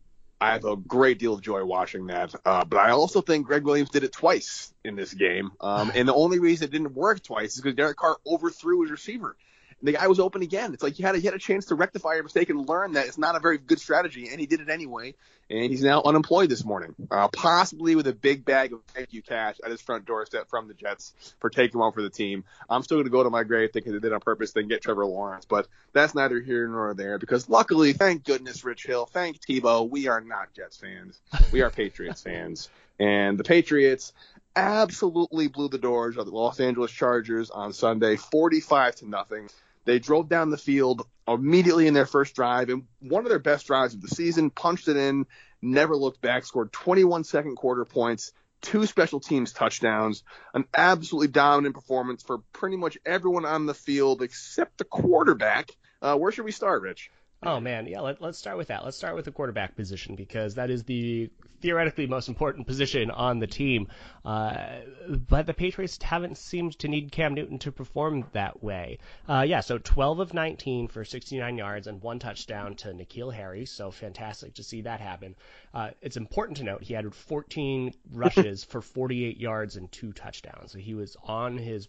I 0.41 0.53
have 0.53 0.65
a 0.65 0.75
great 0.75 1.19
deal 1.19 1.35
of 1.35 1.41
joy 1.41 1.63
watching 1.63 2.07
that, 2.07 2.33
uh, 2.45 2.65
but 2.65 2.79
I 2.79 2.91
also 2.91 3.21
think 3.21 3.45
Gregg 3.45 3.63
Williams 3.63 3.91
did 3.91 4.03
it 4.03 4.11
twice 4.11 4.73
in 4.83 4.95
this 4.95 5.13
game. 5.13 5.51
Um, 5.61 5.91
and 5.95 6.07
the 6.07 6.15
only 6.15 6.39
reason 6.39 6.65
it 6.65 6.71
didn't 6.71 6.95
work 6.95 7.21
twice 7.21 7.55
is 7.55 7.61
because 7.61 7.75
Derek 7.75 7.97
Carr 7.97 8.17
overthrew 8.25 8.81
his 8.81 8.91
receiver 8.91 9.37
the 9.83 9.93
guy 9.93 10.07
was 10.07 10.19
open 10.19 10.41
again. 10.41 10.73
It's 10.73 10.83
like 10.83 10.93
he 10.93 11.03
had 11.03 11.15
a, 11.15 11.19
he 11.19 11.25
had 11.25 11.33
a 11.33 11.39
chance 11.39 11.65
to 11.67 11.75
rectify 11.75 12.13
your 12.13 12.23
mistake 12.23 12.49
and 12.49 12.67
learn 12.67 12.93
that 12.93 13.07
it's 13.07 13.17
not 13.17 13.35
a 13.35 13.39
very 13.39 13.57
good 13.57 13.79
strategy, 13.79 14.27
and 14.29 14.39
he 14.39 14.45
did 14.45 14.59
it 14.59 14.69
anyway. 14.69 15.15
And 15.49 15.69
he's 15.69 15.83
now 15.83 16.01
unemployed 16.03 16.49
this 16.49 16.63
morning, 16.63 16.95
uh, 17.09 17.27
possibly 17.27 17.95
with 17.95 18.07
a 18.07 18.13
big 18.13 18.45
bag 18.45 18.71
of 18.71 18.81
thank 18.93 19.11
you 19.11 19.21
cash 19.21 19.57
at 19.63 19.69
his 19.69 19.81
front 19.81 20.05
doorstep 20.05 20.49
from 20.49 20.67
the 20.69 20.73
Jets 20.73 21.13
for 21.39 21.49
taking 21.49 21.79
one 21.79 21.91
for 21.91 22.01
the 22.01 22.09
team. 22.09 22.45
I'm 22.69 22.83
still 22.83 22.97
going 22.97 23.05
to 23.05 23.11
go 23.11 23.23
to 23.23 23.29
my 23.29 23.43
grave 23.43 23.71
thinking 23.73 23.91
they 23.91 23.99
did 23.99 24.13
on 24.13 24.21
purpose, 24.21 24.53
then 24.53 24.69
get 24.69 24.81
Trevor 24.81 25.05
Lawrence, 25.05 25.45
but 25.45 25.67
that's 25.91 26.15
neither 26.15 26.39
here 26.39 26.67
nor 26.67 26.93
there 26.93 27.17
because 27.17 27.49
luckily, 27.49 27.91
thank 27.93 28.23
goodness, 28.23 28.63
Rich 28.63 28.85
Hill, 28.85 29.07
thank 29.07 29.39
Tebow, 29.41 29.89
we 29.89 30.07
are 30.07 30.21
not 30.21 30.53
Jets 30.53 30.77
fans. 30.77 31.19
We 31.51 31.61
are 31.61 31.69
Patriots 31.69 32.21
fans. 32.21 32.69
And 32.97 33.37
the 33.37 33.43
Patriots 33.43 34.13
absolutely 34.55 35.47
blew 35.47 35.69
the 35.69 35.77
doors 35.77 36.17
of 36.17 36.25
the 36.25 36.31
Los 36.31 36.59
Angeles 36.59 36.91
Chargers 36.91 37.49
on 37.49 37.73
Sunday, 37.73 38.15
45 38.15 38.95
to 38.97 39.09
nothing. 39.09 39.49
They 39.85 39.99
drove 39.99 40.29
down 40.29 40.49
the 40.49 40.57
field 40.57 41.07
immediately 41.27 41.87
in 41.87 41.93
their 41.93 42.05
first 42.05 42.35
drive, 42.35 42.69
and 42.69 42.83
one 42.99 43.23
of 43.23 43.29
their 43.29 43.39
best 43.39 43.67
drives 43.67 43.93
of 43.93 44.01
the 44.01 44.07
season, 44.07 44.49
punched 44.49 44.87
it 44.87 44.97
in, 44.97 45.25
never 45.61 45.95
looked 45.95 46.21
back, 46.21 46.45
scored 46.45 46.71
21 46.71 47.23
second 47.23 47.55
quarter 47.55 47.85
points, 47.85 48.33
two 48.61 48.85
special 48.85 49.19
teams 49.19 49.53
touchdowns, 49.53 50.23
an 50.53 50.65
absolutely 50.75 51.27
dominant 51.27 51.75
performance 51.75 52.23
for 52.23 52.39
pretty 52.53 52.77
much 52.77 52.97
everyone 53.05 53.45
on 53.45 53.65
the 53.65 53.73
field 53.73 54.21
except 54.21 54.77
the 54.77 54.83
quarterback. 54.83 55.71
Uh, 56.01 56.15
where 56.15 56.31
should 56.31 56.45
we 56.45 56.51
start, 56.51 56.81
Rich? 56.81 57.11
Oh 57.43 57.59
man, 57.59 57.87
yeah. 57.87 58.01
Let, 58.01 58.21
us 58.21 58.37
start 58.37 58.57
with 58.57 58.67
that. 58.67 58.85
Let's 58.85 58.97
start 58.97 59.15
with 59.15 59.25
the 59.25 59.31
quarterback 59.31 59.75
position 59.75 60.15
because 60.15 60.55
that 60.55 60.69
is 60.69 60.83
the 60.83 61.31
theoretically 61.61 62.07
most 62.07 62.27
important 62.27 62.67
position 62.67 63.11
on 63.11 63.39
the 63.39 63.47
team. 63.47 63.87
Uh, 64.23 64.81
but 65.07 65.45
the 65.45 65.53
Patriots 65.53 66.01
haven't 66.01 66.37
seemed 66.37 66.77
to 66.79 66.87
need 66.87 67.11
Cam 67.11 67.33
Newton 67.33 67.59
to 67.59 67.71
perform 67.71 68.25
that 68.33 68.63
way. 68.63 68.99
Uh, 69.27 69.45
yeah, 69.47 69.61
so 69.61 69.77
12 69.77 70.19
of 70.19 70.33
19 70.33 70.87
for 70.87 71.03
69 71.03 71.57
yards 71.57 71.87
and 71.87 72.01
one 72.01 72.19
touchdown 72.19 72.75
to 72.75 72.89
N'Keal 72.89 73.33
Harry. 73.33 73.65
So 73.65 73.91
fantastic 73.91 74.55
to 74.55 74.63
see 74.63 74.81
that 74.81 74.99
happen. 74.99 75.35
Uh, 75.73 75.91
it's 76.01 76.17
important 76.17 76.57
to 76.57 76.63
note 76.63 76.83
he 76.83 76.93
had 76.93 77.13
14 77.13 77.93
rushes 78.11 78.63
for 78.63 78.81
48 78.81 79.37
yards 79.37 79.75
and 79.75 79.91
two 79.91 80.11
touchdowns. 80.11 80.71
So 80.71 80.79
he 80.79 80.93
was 80.93 81.15
on 81.23 81.57
his 81.57 81.87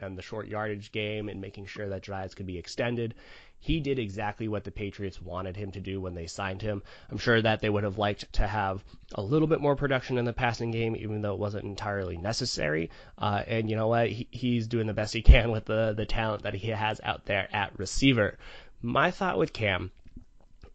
and 0.00 0.16
the 0.16 0.22
short 0.22 0.48
yardage 0.48 0.92
game 0.92 1.28
and 1.28 1.40
making 1.40 1.66
sure 1.66 1.88
that 1.88 2.02
drives 2.02 2.34
could 2.34 2.46
be 2.46 2.58
extended 2.58 3.14
he 3.58 3.80
did 3.80 3.98
exactly 3.98 4.48
what 4.48 4.64
the 4.64 4.70
Patriots 4.70 5.20
wanted 5.20 5.56
him 5.56 5.72
to 5.72 5.80
do 5.80 6.00
when 6.00 6.14
they 6.14 6.26
signed 6.26 6.62
him. 6.62 6.82
I'm 7.10 7.18
sure 7.18 7.40
that 7.40 7.60
they 7.60 7.70
would 7.70 7.84
have 7.84 7.98
liked 7.98 8.32
to 8.34 8.46
have 8.46 8.84
a 9.14 9.22
little 9.22 9.48
bit 9.48 9.60
more 9.60 9.76
production 9.76 10.18
in 10.18 10.24
the 10.24 10.32
passing 10.32 10.70
game, 10.70 10.94
even 10.96 11.22
though 11.22 11.34
it 11.34 11.40
wasn't 11.40 11.64
entirely 11.64 12.16
necessary. 12.16 12.90
Uh, 13.18 13.42
and 13.46 13.68
you 13.68 13.76
know 13.76 13.88
what? 13.88 14.08
He, 14.10 14.28
he's 14.30 14.68
doing 14.68 14.86
the 14.86 14.94
best 14.94 15.14
he 15.14 15.22
can 15.22 15.50
with 15.50 15.64
the, 15.64 15.94
the 15.96 16.06
talent 16.06 16.42
that 16.42 16.54
he 16.54 16.68
has 16.68 17.00
out 17.02 17.24
there 17.24 17.48
at 17.52 17.78
receiver. 17.78 18.38
My 18.82 19.10
thought 19.10 19.38
with 19.38 19.52
Cam 19.52 19.90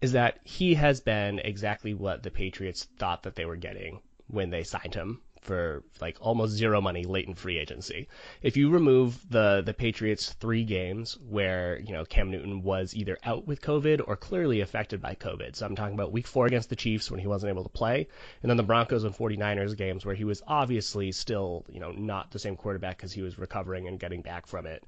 is 0.02 0.14
that 0.14 0.40
he 0.44 0.74
has 0.74 1.00
been 1.00 1.40
exactly 1.40 1.94
what 1.94 2.24
the 2.24 2.32
Patriots 2.32 2.88
thought 2.98 3.24
that 3.24 3.36
they 3.36 3.46
were 3.46 3.56
getting 3.56 4.02
when 4.28 4.50
they 4.50 4.64
signed 4.64 4.96
him 4.96 5.22
for 5.42 5.84
like 6.00 6.18
almost 6.22 6.54
zero 6.54 6.80
money 6.82 7.04
late 7.04 7.28
in 7.28 7.36
free 7.36 7.58
agency. 7.58 8.08
If 8.42 8.56
you 8.56 8.70
remove 8.70 9.30
the 9.30 9.62
the 9.66 9.74
Patriots 9.74 10.34
three 10.34 10.64
games 10.64 11.18
where 11.28 11.80
you 11.80 11.94
know 11.94 12.06
Cam 12.06 12.32
Newton 12.32 12.64
was 12.64 12.96
either 12.96 13.18
out 13.24 13.48
with 13.48 13.62
COVID 13.62 14.02
or 14.08 14.16
clearly 14.16 14.62
affected 14.62 15.02
by 15.02 15.16
COVID, 15.16 15.56
so 15.56 15.66
I'm 15.66 15.76
talking 15.76 15.96
about 15.96 16.12
Week 16.12 16.28
Four 16.28 16.46
against 16.46 16.70
the 16.70 16.76
Chiefs 16.76 17.10
when 17.10 17.20
he 17.20 17.28
wasn't 17.28 17.50
able 17.50 17.64
to 17.64 17.70
play, 17.70 18.08
and 18.42 18.50
then 18.50 18.58
the 18.58 18.64
Broncos 18.64 19.04
and 19.04 19.16
49ers 19.16 19.76
games 19.76 20.06
where 20.06 20.16
he 20.16 20.24
was 20.24 20.44
obviously 20.48 21.12
still 21.12 21.66
you 21.70 21.80
know 21.80 21.92
not 21.92 22.32
the 22.32 22.40
same 22.40 22.56
quarterback 22.56 22.98
because 22.98 23.14
he 23.14 23.22
was 23.22 23.38
recovering 23.38 23.88
and 23.88 24.00
getting 24.00 24.22
back 24.22 24.46
from 24.46 24.66
it. 24.66 24.84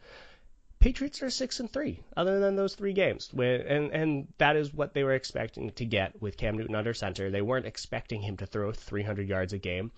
Patriots 0.84 1.24
are 1.24 1.30
six 1.30 1.62
and 1.62 1.72
three, 1.72 2.02
other 2.18 2.42
than 2.42 2.58
those 2.58 2.75
three 2.75 2.92
games, 2.92 3.30
and 3.34 3.92
and 3.92 4.28
that 4.38 4.58
is 4.58 4.74
what 4.74 4.94
they 4.94 5.06
were 5.06 5.13
expecting 5.13 5.72
to 5.72 5.86
get 5.86 6.22
with 6.22 6.36
Cam 6.36 6.58
Newton 6.58 6.75
under 6.75 6.94
center. 6.94 7.30
They 7.30 7.42
weren't 7.42 7.66
expecting 7.66 8.22
him 8.22 8.36
to 8.38 8.46
throw 8.46 8.74
300 8.74 9.30
yards 9.30 9.54
a 9.54 9.58
game 9.58 9.92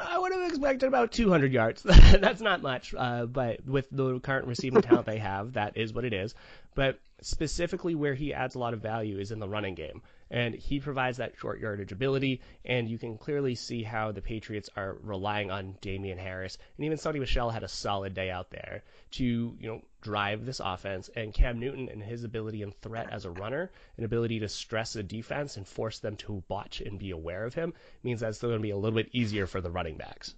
I 0.00 0.18
would 0.18 0.32
have 0.32 0.48
expected 0.48 0.86
about 0.86 1.12
200 1.12 1.52
yards. 1.52 1.82
That's 1.82 2.40
not 2.40 2.62
much, 2.62 2.94
uh, 2.96 3.26
but 3.26 3.64
with 3.66 3.88
the 3.90 4.20
current 4.20 4.46
receiving 4.46 4.82
talent 4.82 5.06
they 5.06 5.18
have, 5.18 5.54
that 5.54 5.76
is 5.76 5.92
what 5.92 6.04
it 6.04 6.12
is. 6.12 6.34
But 6.74 7.00
specifically 7.20 7.94
where 7.94 8.14
he 8.14 8.34
adds 8.34 8.54
a 8.54 8.58
lot 8.58 8.74
of 8.74 8.80
value 8.80 9.18
is 9.18 9.30
in 9.30 9.38
the 9.38 9.48
running 9.48 9.74
game. 9.74 10.02
And 10.30 10.54
he 10.54 10.80
provides 10.80 11.18
that 11.18 11.34
short 11.38 11.60
yardage 11.60 11.92
ability, 11.92 12.40
and 12.64 12.88
you 12.88 12.98
can 12.98 13.18
clearly 13.18 13.54
see 13.54 13.82
how 13.82 14.12
the 14.12 14.22
Patriots 14.22 14.70
are 14.76 14.96
relying 15.02 15.50
on 15.50 15.76
Damien 15.80 16.18
Harris. 16.18 16.56
And 16.76 16.86
even 16.86 16.96
Sony 16.96 17.18
Michel 17.18 17.50
had 17.50 17.64
a 17.64 17.68
solid 17.68 18.14
day 18.14 18.30
out 18.30 18.50
there 18.50 18.82
to, 19.12 19.24
you 19.24 19.68
know, 19.68 19.82
drive 20.02 20.44
this 20.44 20.60
offense. 20.60 21.08
And 21.16 21.32
Cam 21.32 21.58
Newton 21.58 21.88
and 21.88 22.02
his 22.02 22.24
ability 22.24 22.62
and 22.62 22.74
threat 22.80 23.08
as 23.10 23.24
a 23.24 23.30
runner, 23.30 23.70
an 23.96 24.04
ability 24.04 24.40
to 24.40 24.48
stress 24.48 24.96
a 24.96 25.02
defense 25.02 25.56
and 25.56 25.66
force 25.66 25.98
them 26.00 26.16
to 26.16 26.42
watch 26.48 26.80
and 26.80 26.98
be 26.98 27.10
aware 27.10 27.44
of 27.44 27.54
him, 27.54 27.72
means 28.02 28.20
that's 28.20 28.40
going 28.40 28.54
to 28.54 28.60
be 28.60 28.70
a 28.70 28.76
little 28.76 28.96
bit 28.96 29.10
easier 29.12 29.46
for 29.46 29.60
the 29.60 29.70
running 29.70 29.96
backs 29.96 30.34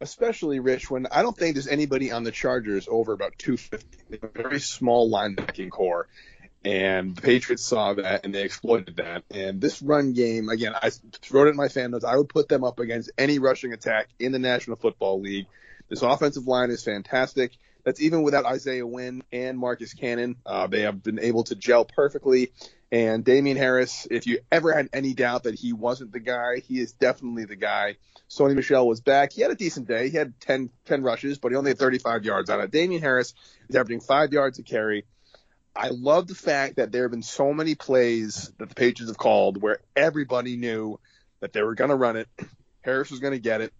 especially 0.00 0.60
Rich, 0.60 0.90
when 0.90 1.06
I 1.10 1.22
don't 1.22 1.36
think 1.36 1.54
there's 1.54 1.66
anybody 1.66 2.10
on 2.10 2.24
the 2.24 2.30
Chargers 2.30 2.88
over 2.90 3.12
about 3.12 3.34
250. 3.38 4.18
a 4.22 4.28
very 4.28 4.60
small 4.60 5.10
linebacking 5.10 5.70
corps. 5.70 6.08
And 6.62 7.16
the 7.16 7.22
Patriots 7.22 7.64
saw 7.64 7.94
that 7.94 8.24
and 8.24 8.34
they 8.34 8.42
exploited 8.42 8.96
that. 8.96 9.24
And 9.30 9.60
this 9.60 9.80
run 9.80 10.12
game, 10.12 10.50
again, 10.50 10.74
I 10.74 10.90
wrote 11.30 11.46
it 11.46 11.50
in 11.50 11.56
my 11.56 11.68
fan 11.68 11.90
notes. 11.90 12.04
I 12.04 12.16
would 12.16 12.28
put 12.28 12.48
them 12.48 12.64
up 12.64 12.80
against 12.80 13.10
any 13.16 13.38
rushing 13.38 13.72
attack 13.72 14.08
in 14.18 14.32
the 14.32 14.38
National 14.38 14.76
Football 14.76 15.20
League. 15.20 15.46
This 15.90 16.02
offensive 16.02 16.46
line 16.46 16.70
is 16.70 16.82
fantastic. 16.82 17.52
That's 17.84 18.00
even 18.00 18.22
without 18.22 18.46
Isaiah 18.46 18.86
Wynn 18.86 19.22
and 19.32 19.58
Marcus 19.58 19.92
Cannon. 19.92 20.36
Uh, 20.46 20.66
they 20.68 20.82
have 20.82 21.02
been 21.02 21.18
able 21.18 21.44
to 21.44 21.54
gel 21.54 21.84
perfectly. 21.84 22.52
And 22.92 23.24
Damien 23.24 23.56
Harris, 23.56 24.06
if 24.10 24.26
you 24.26 24.40
ever 24.50 24.72
had 24.72 24.88
any 24.92 25.14
doubt 25.14 25.44
that 25.44 25.54
he 25.54 25.72
wasn't 25.72 26.12
the 26.12 26.20
guy, 26.20 26.60
he 26.66 26.80
is 26.80 26.92
definitely 26.92 27.44
the 27.44 27.56
guy. 27.56 27.96
Sony 28.28 28.54
Michel 28.54 28.86
was 28.86 29.00
back. 29.00 29.32
He 29.32 29.42
had 29.42 29.50
a 29.50 29.56
decent 29.56 29.88
day. 29.88 30.08
He 30.08 30.16
had 30.16 30.38
10, 30.40 30.70
10 30.86 31.02
rushes, 31.02 31.38
but 31.38 31.52
he 31.52 31.56
only 31.56 31.70
had 31.70 31.78
35 31.78 32.24
yards 32.24 32.50
on 32.50 32.60
it. 32.60 32.70
Damien 32.70 33.02
Harris 33.02 33.34
is 33.68 33.76
averaging 33.76 34.00
five 34.00 34.32
yards 34.32 34.58
a 34.58 34.62
carry. 34.62 35.04
I 35.74 35.88
love 35.88 36.26
the 36.26 36.34
fact 36.34 36.76
that 36.76 36.92
there 36.92 37.02
have 37.02 37.10
been 37.12 37.22
so 37.22 37.52
many 37.52 37.74
plays 37.74 38.52
that 38.58 38.68
the 38.68 38.74
Patriots 38.74 39.10
have 39.10 39.18
called 39.18 39.62
where 39.62 39.78
everybody 39.94 40.56
knew 40.56 40.98
that 41.40 41.52
they 41.52 41.62
were 41.62 41.74
going 41.74 41.90
to 41.90 41.96
run 41.96 42.16
it. 42.16 42.28
Harris 42.82 43.10
was 43.10 43.20
going 43.20 43.34
to 43.34 43.40
get 43.40 43.60
it, 43.60 43.72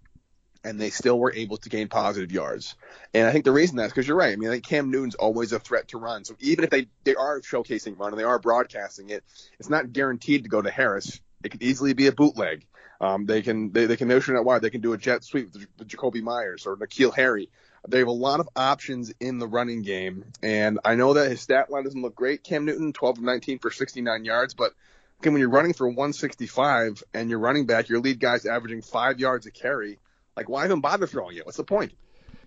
and 0.64 0.80
they 0.80 0.90
still 0.90 1.18
were 1.18 1.32
able 1.32 1.56
to 1.58 1.68
gain 1.68 1.88
positive 1.88 2.32
yards. 2.32 2.74
And 3.14 3.26
I 3.26 3.32
think 3.32 3.44
the 3.44 3.52
reason 3.52 3.76
that's 3.76 3.92
because 3.92 4.06
you're 4.06 4.16
right. 4.16 4.32
I 4.32 4.36
mean, 4.36 4.50
think 4.50 4.66
Cam 4.66 4.90
Newton's 4.90 5.14
always 5.14 5.52
a 5.52 5.58
threat 5.58 5.88
to 5.88 5.98
run. 5.98 6.24
So 6.24 6.36
even 6.40 6.64
if 6.64 6.70
they 6.70 6.88
they 7.04 7.14
are 7.14 7.40
showcasing 7.40 7.98
run 7.98 8.12
and 8.12 8.18
they 8.18 8.24
are 8.24 8.38
broadcasting 8.38 9.10
it, 9.10 9.24
it's 9.58 9.70
not 9.70 9.92
guaranteed 9.92 10.44
to 10.44 10.50
go 10.50 10.60
to 10.60 10.70
Harris. 10.70 11.20
It 11.42 11.50
could 11.50 11.62
easily 11.62 11.94
be 11.94 12.06
a 12.06 12.12
bootleg. 12.12 12.66
Um, 13.00 13.24
they 13.24 13.40
can 13.40 13.72
they, 13.72 13.86
they 13.86 13.96
can 13.96 14.08
motion 14.08 14.36
it 14.36 14.44
wide. 14.44 14.62
They 14.62 14.70
can 14.70 14.82
do 14.82 14.92
a 14.92 14.98
jet 14.98 15.24
sweep 15.24 15.52
with, 15.52 15.66
with 15.78 15.88
Jakobi 15.88 16.22
Meyers 16.22 16.66
or 16.66 16.76
N'Keal 16.76 17.14
Harry. 17.14 17.48
They 17.88 18.00
have 18.00 18.08
a 18.08 18.12
lot 18.12 18.40
of 18.40 18.48
options 18.54 19.10
in 19.20 19.38
the 19.38 19.46
running 19.46 19.80
game, 19.80 20.26
and 20.42 20.80
I 20.84 20.96
know 20.96 21.14
that 21.14 21.30
his 21.30 21.40
stat 21.40 21.70
line 21.70 21.84
doesn't 21.84 22.02
look 22.02 22.14
great. 22.14 22.44
Cam 22.44 22.66
Newton, 22.66 22.92
12 22.92 23.18
of 23.18 23.24
19 23.24 23.58
for 23.58 23.70
69 23.70 24.26
yards, 24.26 24.52
but 24.52 24.74
again, 25.20 25.32
when 25.32 25.40
you're 25.40 25.48
running 25.48 25.72
for 25.72 25.88
165 25.88 27.02
and 27.14 27.30
you're 27.30 27.38
running 27.38 27.64
back, 27.64 27.88
your 27.88 28.00
lead 28.00 28.20
guy's 28.20 28.44
averaging 28.44 28.82
five 28.82 29.18
yards 29.18 29.46
a 29.46 29.50
carry. 29.50 29.98
Like, 30.36 30.48
why 30.48 30.64
even 30.64 30.80
bother 30.80 31.06
throwing 31.06 31.36
it? 31.36 31.46
What's 31.46 31.58
the 31.58 31.64
point? 31.64 31.92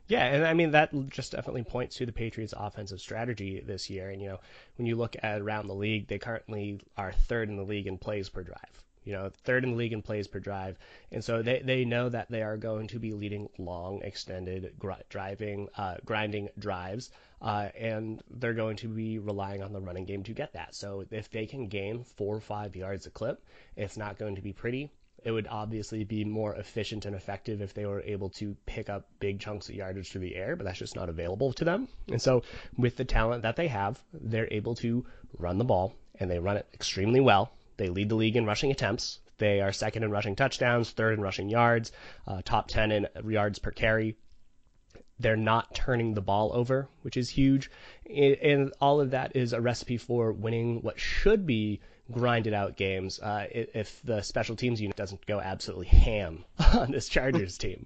Yeah, 0.08 0.26
and 0.26 0.46
I 0.46 0.54
mean 0.54 0.72
that 0.72 0.92
just 1.10 1.32
definitely 1.32 1.64
points 1.64 1.96
to 1.98 2.06
the 2.06 2.12
Patriots' 2.12 2.54
offensive 2.56 3.00
strategy 3.00 3.62
this 3.66 3.90
year. 3.90 4.10
And 4.10 4.22
you 4.22 4.30
know, 4.30 4.40
when 4.76 4.86
you 4.86 4.96
look 4.96 5.16
at 5.22 5.42
around 5.42 5.68
the 5.68 5.76
league, 5.76 6.08
they 6.08 6.20
currently 6.20 6.82
are 6.98 7.14
third 7.14 7.50
in 7.50 7.56
the 7.56 7.64
league 7.64 7.88
in 7.88 7.98
plays 7.98 8.30
per 8.30 8.44
drive 8.44 8.84
you 9.04 9.14
know, 9.14 9.32
third 9.44 9.64
in 9.64 9.72
the 9.72 9.78
league 9.78 9.94
in 9.94 10.02
plays 10.02 10.28
per 10.28 10.40
drive. 10.40 10.78
And 11.12 11.24
so 11.24 11.42
they, 11.42 11.62
they 11.64 11.86
know 11.86 12.10
that 12.10 12.30
they 12.30 12.42
are 12.42 12.58
going 12.58 12.88
to 12.90 13.00
be 13.00 13.14
leading 13.14 13.50
long, 13.58 14.02
extended 14.02 14.74
gr- 14.80 14.92
driving, 15.10 15.70
uh, 15.78 15.96
grinding 16.06 16.50
drives. 16.58 17.12
Uh, 17.42 17.70
and 17.78 18.22
they're 18.30 18.54
going 18.54 18.78
to 18.78 18.88
be 18.88 19.20
relying 19.20 19.62
on 19.62 19.74
the 19.74 19.82
running 19.82 20.06
game 20.06 20.24
to 20.24 20.34
get 20.34 20.54
that. 20.54 20.74
So 20.74 21.04
if 21.12 21.30
they 21.30 21.46
can 21.46 21.68
gain 21.68 22.04
four 22.04 22.36
or 22.36 22.42
five 22.42 22.76
yards 22.76 23.06
a 23.06 23.10
clip, 23.10 23.44
it's 23.76 23.98
not 23.98 24.18
going 24.18 24.36
to 24.36 24.42
be 24.42 24.54
pretty. 24.54 24.92
It 25.24 25.32
would 25.32 25.48
obviously 25.48 26.04
be 26.04 26.26
more 26.26 26.56
efficient 26.56 27.06
and 27.06 27.16
effective 27.16 27.62
if 27.62 27.74
they 27.74 27.86
were 27.86 28.02
able 28.02 28.30
to 28.32 28.56
pick 28.66 28.90
up 28.90 29.08
big 29.20 29.40
chunks 29.40 29.70
of 29.70 29.76
yardage 29.76 30.12
through 30.12 30.22
the 30.22 30.36
air, 30.36 30.56
but 30.56 30.66
that's 30.66 30.80
just 30.80 30.96
not 30.96 31.10
available 31.10 31.54
to 31.54 31.66
them. 31.66 31.88
And 32.10 32.22
so, 32.22 32.44
with 32.78 32.98
the 32.98 33.06
talent 33.06 33.44
that 33.44 33.56
they 33.56 33.68
have, 33.68 34.02
they're 34.14 34.52
able 34.52 34.76
to 34.76 35.06
run 35.38 35.58
the 35.58 35.66
ball, 35.66 35.94
and 36.20 36.30
they 36.30 36.40
run 36.40 36.58
it 36.58 36.68
extremely 36.74 37.20
well 37.20 37.52
they 37.78 37.90
lead 37.90 38.10
the 38.10 38.16
league 38.16 38.36
in 38.36 38.46
rushing 38.46 38.72
attempts. 38.72 39.20
They 39.38 39.62
are 39.62 39.72
second 39.72 40.04
in 40.04 40.12
rushing 40.12 40.36
touchdowns, 40.36 40.92
third 40.92 41.16
in 41.16 41.22
rushing 41.22 41.50
yards, 41.50 41.92
uh, 42.28 42.42
top 42.46 42.68
10 42.68 42.92
in 42.92 43.08
yards 43.28 43.60
per 43.60 43.72
carry. 43.72 44.16
They're 45.20 45.36
not 45.36 45.74
turning 45.74 46.14
the 46.14 46.22
ball 46.22 46.52
over, 46.54 46.88
which 47.02 47.18
is 47.18 47.30
huge. 47.30 47.72
And 48.06 48.74
all 48.80 49.02
of 49.02 49.12
that 49.12 49.36
is 49.36 49.54
a 49.54 49.62
recipe 49.62 49.98
for 49.98 50.32
winning 50.32 50.82
what 50.82 51.00
should 51.00 51.46
be 51.46 51.82
grinded 52.12 52.54
out 52.54 52.76
games 52.76 53.20
uh, 53.20 53.48
if 53.50 54.02
the 54.04 54.22
special 54.22 54.56
teams 54.56 54.82
unit 54.82 54.96
doesn't 54.96 55.26
go 55.26 55.40
absolutely 55.40 55.88
ham 55.88 56.44
on 56.74 56.92
this 56.92 57.08
Chargers 57.08 57.58
team. 57.58 57.86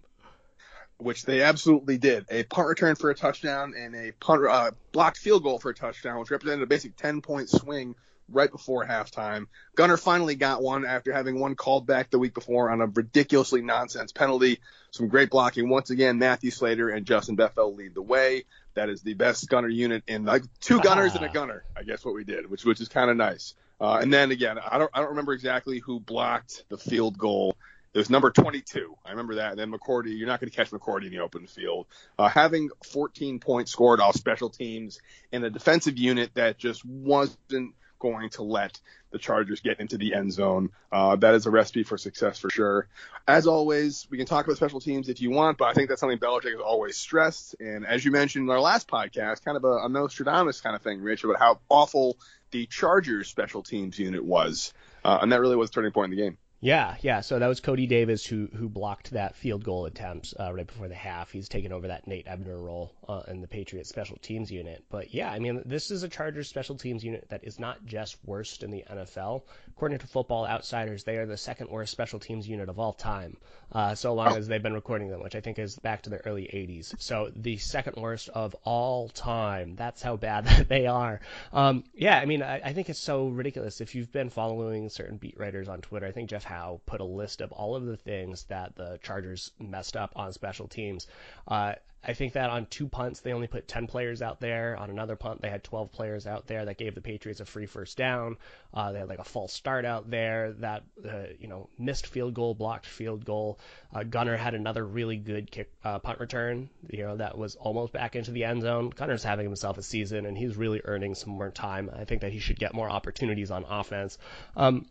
Which 0.98 1.26
they 1.26 1.44
absolutely 1.44 2.00
did. 2.00 2.26
A 2.32 2.44
punt 2.44 2.68
return 2.68 2.96
for 2.96 3.12
a 3.12 3.16
touchdown 3.16 3.76
and 3.78 3.96
a 3.96 4.12
punt, 4.14 4.44
uh, 4.50 4.72
blocked 4.92 5.18
field 5.18 5.44
goal 5.44 5.60
for 5.60 5.70
a 5.70 5.76
touchdown, 5.76 6.20
which 6.20 6.32
represented 6.32 6.64
a 6.64 6.66
basic 6.66 6.96
10 6.96 7.22
point 7.22 7.50
swing 7.50 7.96
right 8.30 8.52
before 8.52 8.86
halftime. 8.86 9.48
Gunner 9.76 9.98
finally 9.98 10.36
got 10.36 10.62
one 10.62 10.86
after 10.86 11.14
having 11.14 11.40
one 11.40 11.56
called 11.56 11.86
back 11.88 12.10
the 12.10 12.20
week 12.20 12.34
before 12.34 12.70
on 12.70 12.82
a 12.82 12.88
ridiculously 12.88 13.62
nonsense 13.62 14.12
penalty. 14.12 14.60
Some 14.92 15.08
great 15.08 15.30
blocking. 15.30 15.70
Once 15.70 15.90
again, 15.90 16.18
Matthew 16.18 16.52
Slater 16.52 16.90
and 16.90 17.06
Justin 17.06 17.36
Bethel 17.36 17.76
lead 17.76 17.94
the 17.94 18.02
way. 18.02 18.46
That 18.74 18.90
is 18.90 19.02
the 19.02 19.14
best 19.14 19.48
gunner 19.50 19.70
unit 19.70 20.04
in 20.08 20.26
like 20.26 20.44
two 20.62 20.80
gunners 20.82 21.14
ah. 21.14 21.18
and 21.18 21.26
a 21.26 21.30
gunner. 21.30 21.64
I 21.76 21.84
guess 21.84 22.04
what 22.04 22.14
we 22.14 22.24
did, 22.24 22.50
which 22.50 22.66
which 22.66 22.82
is 22.82 22.90
kind 22.90 23.10
of 23.10 23.18
nice. 23.18 23.54
Uh, 23.80 24.00
and 24.02 24.14
then 24.14 24.32
again, 24.32 24.58
I 24.60 24.78
don't 24.78 24.90
I 24.94 25.00
don't 25.00 25.10
remember 25.10 25.34
exactly 25.34 25.80
who 25.80 26.00
blocked 26.00 26.64
the 26.70 26.78
field 26.78 27.18
goal. 27.18 27.56
It 27.94 28.00
was 28.00 28.10
number 28.10 28.30
22. 28.30 28.96
I 29.06 29.12
remember 29.12 29.36
that. 29.36 29.52
And 29.52 29.60
then 29.60 29.72
McCourty, 29.72 30.16
you're 30.16 30.28
not 30.28 30.40
going 30.40 30.52
to 30.52 30.56
catch 30.56 30.70
McCourty 30.70 31.06
in 31.06 31.12
the 31.12 31.20
open 31.20 31.48
field. 31.48 31.88
Uh, 32.20 32.28
having 32.28 32.70
14 32.86 33.40
points 33.40 33.72
scored 33.72 34.00
off 34.00 34.16
special 34.16 34.50
teams 34.50 35.00
in 35.32 35.44
a 35.44 35.50
defensive 35.50 35.98
unit 35.98 36.32
that 36.36 36.60
just 36.60 36.86
wasn't 36.86 37.74
going 38.00 38.30
to 38.30 38.44
let 38.44 38.80
the 39.12 39.18
Chargers 39.18 39.62
get 39.62 39.80
into 39.80 39.98
the 39.98 40.14
end 40.14 40.32
zone. 40.32 40.70
Uh, 40.92 41.16
that 41.16 41.34
is 41.34 41.46
a 41.46 41.52
recipe 41.52 41.84
for 41.84 41.98
success 41.98 42.38
for 42.38 42.50
sure. 42.50 42.88
As 43.28 43.48
always, 43.48 44.08
we 44.10 44.18
can 44.18 44.28
talk 44.28 44.46
about 44.46 44.58
special 44.58 44.80
teams 44.80 45.10
if 45.10 45.22
you 45.22 45.32
want, 45.32 45.58
but 45.58 45.66
I 45.66 45.74
think 45.74 45.90
that's 45.90 46.02
something 46.02 46.20
Belichick 46.20 46.52
has 46.52 46.62
always 46.64 46.98
stressed. 46.98 47.56
And 47.60 47.86
as 47.86 48.04
you 48.06 48.12
mentioned 48.12 48.44
in 48.44 48.50
our 48.52 48.60
last 48.60 48.88
podcast, 48.88 49.44
kind 49.44 49.58
of 49.58 49.64
a, 49.64 49.86
a 49.86 49.90
Nostradamus 49.90 50.62
kind 50.62 50.76
of 50.76 50.82
thing, 50.82 51.02
Rich, 51.02 51.24
about 51.24 51.40
how 51.40 51.60
awful 51.70 52.18
the 52.52 52.66
Chargers 52.68 53.28
special 53.28 53.64
teams 53.64 53.98
unit 54.00 54.24
was. 54.24 54.74
Uh, 55.04 55.20
and 55.22 55.32
that 55.32 55.40
really 55.42 55.56
was 55.56 55.70
a 55.70 55.74
turning 55.74 55.92
point 55.92 56.12
in 56.12 56.18
the 56.18 56.24
game. 56.24 56.38
Yeah, 56.60 56.96
yeah. 57.02 57.22
So 57.22 57.38
that 57.38 57.48
was 57.48 57.60
Cody 57.60 57.86
Davis 57.86 58.26
who 58.26 58.48
who 58.56 58.68
blocked 58.68 59.12
that 59.12 59.36
field 59.36 59.64
goal 59.64 59.86
attempt 59.86 60.34
uh, 60.40 60.52
right 60.52 60.66
before 60.66 60.88
the 60.88 60.96
half. 60.96 61.32
He's 61.32 61.48
taken 61.48 61.72
over 61.72 61.88
that 61.88 62.08
Nate 62.08 62.28
Ebner 62.28 62.58
role 62.58 62.96
uh, 63.08 63.22
in 63.28 63.42
the 63.42 63.48
Patriots 63.48 63.90
special 63.90 64.18
teams 64.18 64.50
unit. 64.50 64.84
But 64.90 65.14
yeah, 65.14 65.32
I 65.32 65.38
mean, 65.38 65.62
this 65.66 65.92
is 65.92 66.02
a 66.02 66.10
Chargers 66.10 66.50
special 66.50 66.76
teams 66.76 67.04
unit 67.04 67.28
that 67.30 67.44
is 67.44 67.60
not 67.60 67.86
just 67.86 68.18
worst 68.26 68.64
in 68.64 68.72
the 68.72 68.84
NFL. 68.90 69.44
According 69.70 70.00
to 70.00 70.08
Football 70.08 70.48
Outsiders, 70.48 71.04
they 71.04 71.18
are 71.18 71.28
the 71.28 71.38
second 71.38 71.70
worst 71.70 71.92
special 71.92 72.18
teams 72.20 72.50
unit 72.50 72.70
of 72.70 72.80
all 72.80 72.94
time, 72.94 73.38
uh, 73.72 73.94
so 73.94 74.16
long 74.16 74.36
as 74.36 74.48
they've 74.48 74.64
been 74.64 74.74
recording 74.74 75.10
them, 75.10 75.22
which 75.22 75.36
I 75.36 75.42
think 75.42 75.60
is 75.60 75.78
back 75.78 76.02
to 76.04 76.10
the 76.10 76.26
early 76.26 76.50
80s. 76.52 76.96
So 77.00 77.32
the 77.36 77.58
second 77.58 77.98
worst 77.98 78.30
of 78.30 78.56
all 78.64 79.10
time. 79.10 79.76
That's 79.76 80.02
how 80.02 80.16
bad 80.16 80.46
they 80.70 80.88
are. 80.88 81.20
Um, 81.54 81.84
yeah, 81.94 82.18
I 82.18 82.26
mean, 82.26 82.42
I, 82.42 82.62
I 82.62 82.74
think 82.74 82.90
it's 82.90 83.00
so 83.00 83.28
ridiculous. 83.28 83.80
If 83.80 83.94
you've 83.94 84.12
been 84.12 84.32
following 84.32 84.90
certain 84.90 85.18
beat 85.18 85.38
writers 85.38 85.70
on 85.70 85.82
Twitter, 85.82 86.08
I 86.08 86.12
think 86.12 86.32
Jeff 86.32 86.47
Howe 86.48 86.82
put 86.86 87.02
a 87.02 87.06
list 87.06 87.42
of 87.42 87.52
all 87.52 87.76
of 87.76 87.86
the 87.86 87.98
things 87.98 88.46
that 88.46 88.76
the 88.76 89.00
Chargers 89.04 89.52
messed 89.60 89.98
up 89.98 90.14
on 90.16 90.32
special 90.32 90.68
teams. 90.68 91.08
Uh, 91.48 91.74
I 92.04 92.14
think 92.14 92.34
that 92.34 92.50
on 92.50 92.68
two 92.68 92.88
punts, 92.88 93.20
they 93.20 93.34
only 93.34 93.48
put 93.48 93.68
10 93.68 93.88
players 93.88 94.22
out 94.22 94.40
there. 94.40 94.78
On 94.78 94.90
another 94.90 95.18
punt, 95.18 95.42
they 95.42 95.50
had 95.50 95.64
12 95.64 95.92
players 95.92 96.26
out 96.26 96.48
there. 96.48 96.64
That 96.64 96.78
gave 96.78 96.96
the 96.96 97.02
Patriots 97.02 97.42
a 97.42 97.46
free 97.46 97.66
first 97.66 97.98
down. 97.98 98.38
Uh, 98.74 98.94
they 98.94 99.00
had 99.00 99.10
like 99.10 99.20
a 99.20 99.26
false 99.26 99.52
start 99.52 99.84
out 99.84 100.10
there. 100.10 100.54
That, 100.54 100.84
uh, 101.04 101.24
you 101.40 101.50
know, 101.50 101.70
missed 101.78 102.08
field 102.08 102.34
goal, 102.34 102.54
blocked 102.54 102.86
field 102.86 103.26
goal. 103.26 103.60
Uh, 103.94 104.04
Gunner 104.04 104.38
had 104.38 104.54
another 104.54 104.86
really 104.86 105.18
good 105.18 105.52
kick 105.52 105.70
uh, 105.84 106.00
punt 106.00 106.20
return, 106.20 106.70
you 106.90 107.04
know, 107.04 107.18
that 107.18 107.38
was 107.38 107.56
almost 107.56 107.92
back 107.92 108.16
into 108.16 108.32
the 108.32 108.46
end 108.46 108.62
zone. 108.62 108.90
Gunner's 108.90 109.24
having 109.24 109.46
himself 109.46 109.78
a 109.78 109.84
season, 109.84 110.26
and 110.26 110.38
he's 110.38 110.56
really 110.56 110.82
earning 110.86 111.14
some 111.16 111.34
more 111.34 111.50
time. 111.50 111.90
I 111.94 112.06
think 112.06 112.22
that 112.22 112.32
he 112.32 112.40
should 112.40 112.60
get 112.60 112.74
more 112.74 112.90
opportunities 112.90 113.52
on 113.52 113.66
offense. 113.68 114.18
Um, 114.56 114.86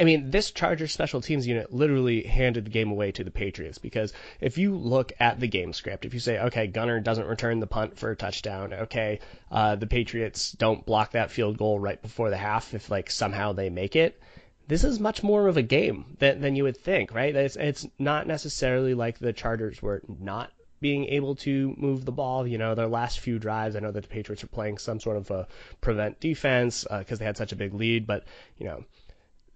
I 0.00 0.04
mean, 0.04 0.30
this 0.30 0.50
Chargers 0.50 0.92
special 0.92 1.20
teams 1.20 1.46
unit 1.46 1.72
literally 1.72 2.22
handed 2.22 2.64
the 2.64 2.70
game 2.70 2.90
away 2.90 3.12
to 3.12 3.22
the 3.22 3.30
Patriots 3.30 3.76
because 3.76 4.14
if 4.40 4.56
you 4.56 4.74
look 4.74 5.12
at 5.20 5.40
the 5.40 5.46
game 5.46 5.74
script, 5.74 6.06
if 6.06 6.14
you 6.14 6.20
say, 6.20 6.38
okay, 6.38 6.66
Gunner 6.66 7.00
doesn't 7.00 7.26
return 7.26 7.60
the 7.60 7.66
punt 7.66 7.98
for 7.98 8.10
a 8.10 8.16
touchdown, 8.16 8.72
okay, 8.72 9.20
uh, 9.50 9.76
the 9.76 9.86
Patriots 9.86 10.52
don't 10.52 10.86
block 10.86 11.12
that 11.12 11.30
field 11.30 11.58
goal 11.58 11.78
right 11.78 12.00
before 12.00 12.30
the 12.30 12.36
half 12.36 12.72
if 12.72 12.90
like 12.90 13.10
somehow 13.10 13.52
they 13.52 13.68
make 13.68 13.94
it, 13.94 14.18
this 14.66 14.84
is 14.84 14.98
much 14.98 15.22
more 15.22 15.48
of 15.48 15.58
a 15.58 15.62
game 15.62 16.16
than, 16.18 16.40
than 16.40 16.56
you 16.56 16.64
would 16.64 16.78
think, 16.78 17.12
right? 17.12 17.36
It's, 17.36 17.56
it's 17.56 17.86
not 17.98 18.26
necessarily 18.26 18.94
like 18.94 19.18
the 19.18 19.34
Chargers 19.34 19.82
were 19.82 20.02
not 20.08 20.50
being 20.80 21.04
able 21.06 21.34
to 21.34 21.74
move 21.76 22.04
the 22.06 22.12
ball. 22.12 22.46
You 22.46 22.56
know, 22.56 22.74
their 22.74 22.88
last 22.88 23.20
few 23.20 23.38
drives, 23.38 23.76
I 23.76 23.80
know 23.80 23.92
that 23.92 24.02
the 24.02 24.08
Patriots 24.08 24.42
are 24.42 24.48
playing 24.48 24.78
some 24.78 24.98
sort 24.98 25.18
of 25.18 25.30
a 25.30 25.46
prevent 25.82 26.20
defense 26.20 26.86
because 26.90 27.18
uh, 27.18 27.20
they 27.20 27.24
had 27.26 27.36
such 27.36 27.52
a 27.52 27.56
big 27.56 27.74
lead, 27.74 28.06
but 28.06 28.24
you 28.58 28.66
know, 28.66 28.84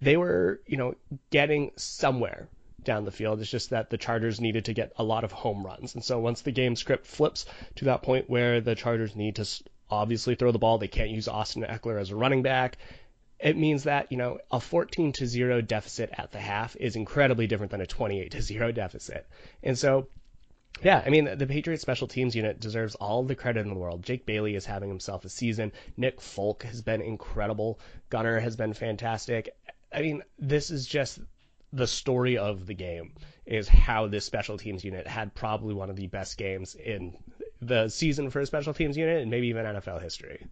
they 0.01 0.17
were 0.17 0.61
you 0.65 0.77
know 0.77 0.95
getting 1.29 1.71
somewhere 1.75 2.47
down 2.83 3.05
the 3.05 3.11
field. 3.11 3.41
It's 3.41 3.51
just 3.51 3.71
that 3.71 3.89
the 3.89 3.97
Chargers 3.97 4.39
needed 4.39 4.65
to 4.65 4.73
get 4.73 4.93
a 4.97 5.03
lot 5.03 5.23
of 5.23 5.31
home 5.31 5.65
runs. 5.65 5.95
And 5.95 6.03
so 6.03 6.19
once 6.19 6.41
the 6.41 6.51
game 6.51 6.75
script 6.75 7.05
flips 7.05 7.45
to 7.75 7.85
that 7.85 8.01
point 8.01 8.29
where 8.29 8.61
the 8.61 8.75
Chargers 8.75 9.15
need 9.15 9.35
to 9.35 9.45
obviously 9.89 10.35
throw 10.35 10.51
the 10.51 10.59
ball, 10.59 10.77
they 10.77 10.87
can't 10.87 11.09
use 11.09 11.27
Austin 11.27 11.63
Ekeler 11.63 11.99
as 11.99 12.11
a 12.11 12.15
running 12.15 12.41
back. 12.41 12.77
It 13.39 13.57
means 13.57 13.83
that, 13.83 14.11
you 14.11 14.17
know, 14.17 14.39
a 14.51 14.59
14 14.59 15.13
to 15.13 15.25
0 15.25 15.61
deficit 15.61 16.09
at 16.17 16.31
the 16.31 16.39
half 16.39 16.75
is 16.77 16.95
incredibly 16.95 17.47
different 17.47 17.71
than 17.71 17.81
a 17.81 17.87
28 17.87 18.31
to 18.31 18.41
0 18.41 18.71
deficit. 18.71 19.27
And 19.63 19.77
so 19.77 20.07
yeah, 20.81 21.03
I 21.05 21.09
mean, 21.09 21.37
the 21.37 21.47
Patriots 21.47 21.81
special 21.81 22.07
teams 22.07 22.35
unit 22.35 22.59
deserves 22.59 22.95
all 22.95 23.23
the 23.23 23.35
credit 23.35 23.61
in 23.61 23.69
the 23.69 23.79
world. 23.79 24.03
Jake 24.03 24.25
Bailey 24.25 24.55
is 24.55 24.65
having 24.65 24.87
himself 24.87 25.25
a 25.25 25.29
season. 25.29 25.73
Nick 25.97 26.21
Folk 26.21 26.63
has 26.63 26.81
been 26.81 27.01
incredible. 27.01 27.79
Gunner 28.09 28.39
has 28.39 28.55
been 28.55 28.73
fantastic. 28.73 29.55
I 29.91 30.01
mean, 30.01 30.23
this 30.37 30.71
is 30.71 30.85
just 30.85 31.19
the 31.71 31.87
story 31.87 32.37
of 32.37 32.65
the 32.65 32.73
game 32.73 33.13
is 33.45 33.67
how 33.67 34.07
this 34.07 34.25
special 34.25 34.57
teams 34.57 34.83
unit 34.83 35.07
had 35.07 35.33
probably 35.33 35.73
one 35.73 35.89
of 35.89 35.95
the 35.95 36.07
best 36.07 36.37
games 36.37 36.75
in 36.75 37.17
the 37.61 37.89
season 37.89 38.29
for 38.29 38.39
a 38.39 38.45
special 38.45 38.73
teams 38.73 38.97
unit 38.97 39.21
and 39.21 39.31
maybe 39.31 39.47
even 39.47 39.65
NFL 39.65 40.01
history. 40.01 40.45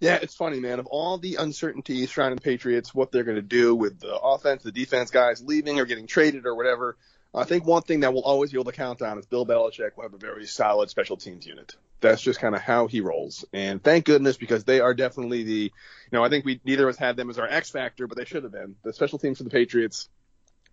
Yeah, 0.00 0.18
it's 0.20 0.34
funny, 0.34 0.58
man. 0.58 0.80
Of 0.80 0.86
all 0.86 1.18
the 1.18 1.36
uncertainties 1.36 2.10
surrounding 2.10 2.36
the 2.36 2.42
Patriots, 2.42 2.92
what 2.92 3.12
they're 3.12 3.22
going 3.22 3.36
to 3.36 3.42
do 3.42 3.74
with 3.74 4.00
the 4.00 4.16
offense, 4.16 4.64
the 4.64 4.72
defense 4.72 5.12
guys 5.12 5.42
leaving 5.42 5.78
or 5.78 5.84
getting 5.84 6.08
traded 6.08 6.44
or 6.44 6.56
whatever, 6.56 6.96
I 7.32 7.44
think 7.44 7.64
one 7.64 7.82
thing 7.82 8.00
that 8.00 8.12
we'll 8.12 8.24
always 8.24 8.50
be 8.50 8.58
able 8.58 8.70
to 8.70 8.76
count 8.76 9.00
on 9.00 9.18
is 9.18 9.26
Bill 9.26 9.46
Belichick 9.46 9.96
will 9.96 10.02
have 10.02 10.12
a 10.12 10.18
very 10.18 10.46
solid 10.46 10.90
special 10.90 11.16
teams 11.16 11.46
unit. 11.46 11.76
That's 12.02 12.20
just 12.20 12.40
kind 12.40 12.54
of 12.54 12.60
how 12.60 12.88
he 12.88 13.00
rolls. 13.00 13.44
And 13.52 13.82
thank 13.82 14.04
goodness 14.04 14.36
because 14.36 14.64
they 14.64 14.80
are 14.80 14.92
definitely 14.92 15.44
the, 15.44 15.52
you 15.52 15.70
know, 16.12 16.22
I 16.22 16.28
think 16.28 16.44
we 16.44 16.60
neither 16.64 16.88
of 16.88 16.94
us 16.94 16.98
had 16.98 17.16
them 17.16 17.30
as 17.30 17.38
our 17.38 17.48
X 17.48 17.70
factor, 17.70 18.06
but 18.06 18.18
they 18.18 18.24
should 18.24 18.42
have 18.42 18.52
been. 18.52 18.74
The 18.82 18.92
special 18.92 19.18
teams 19.18 19.38
for 19.38 19.44
the 19.44 19.50
Patriots 19.50 20.10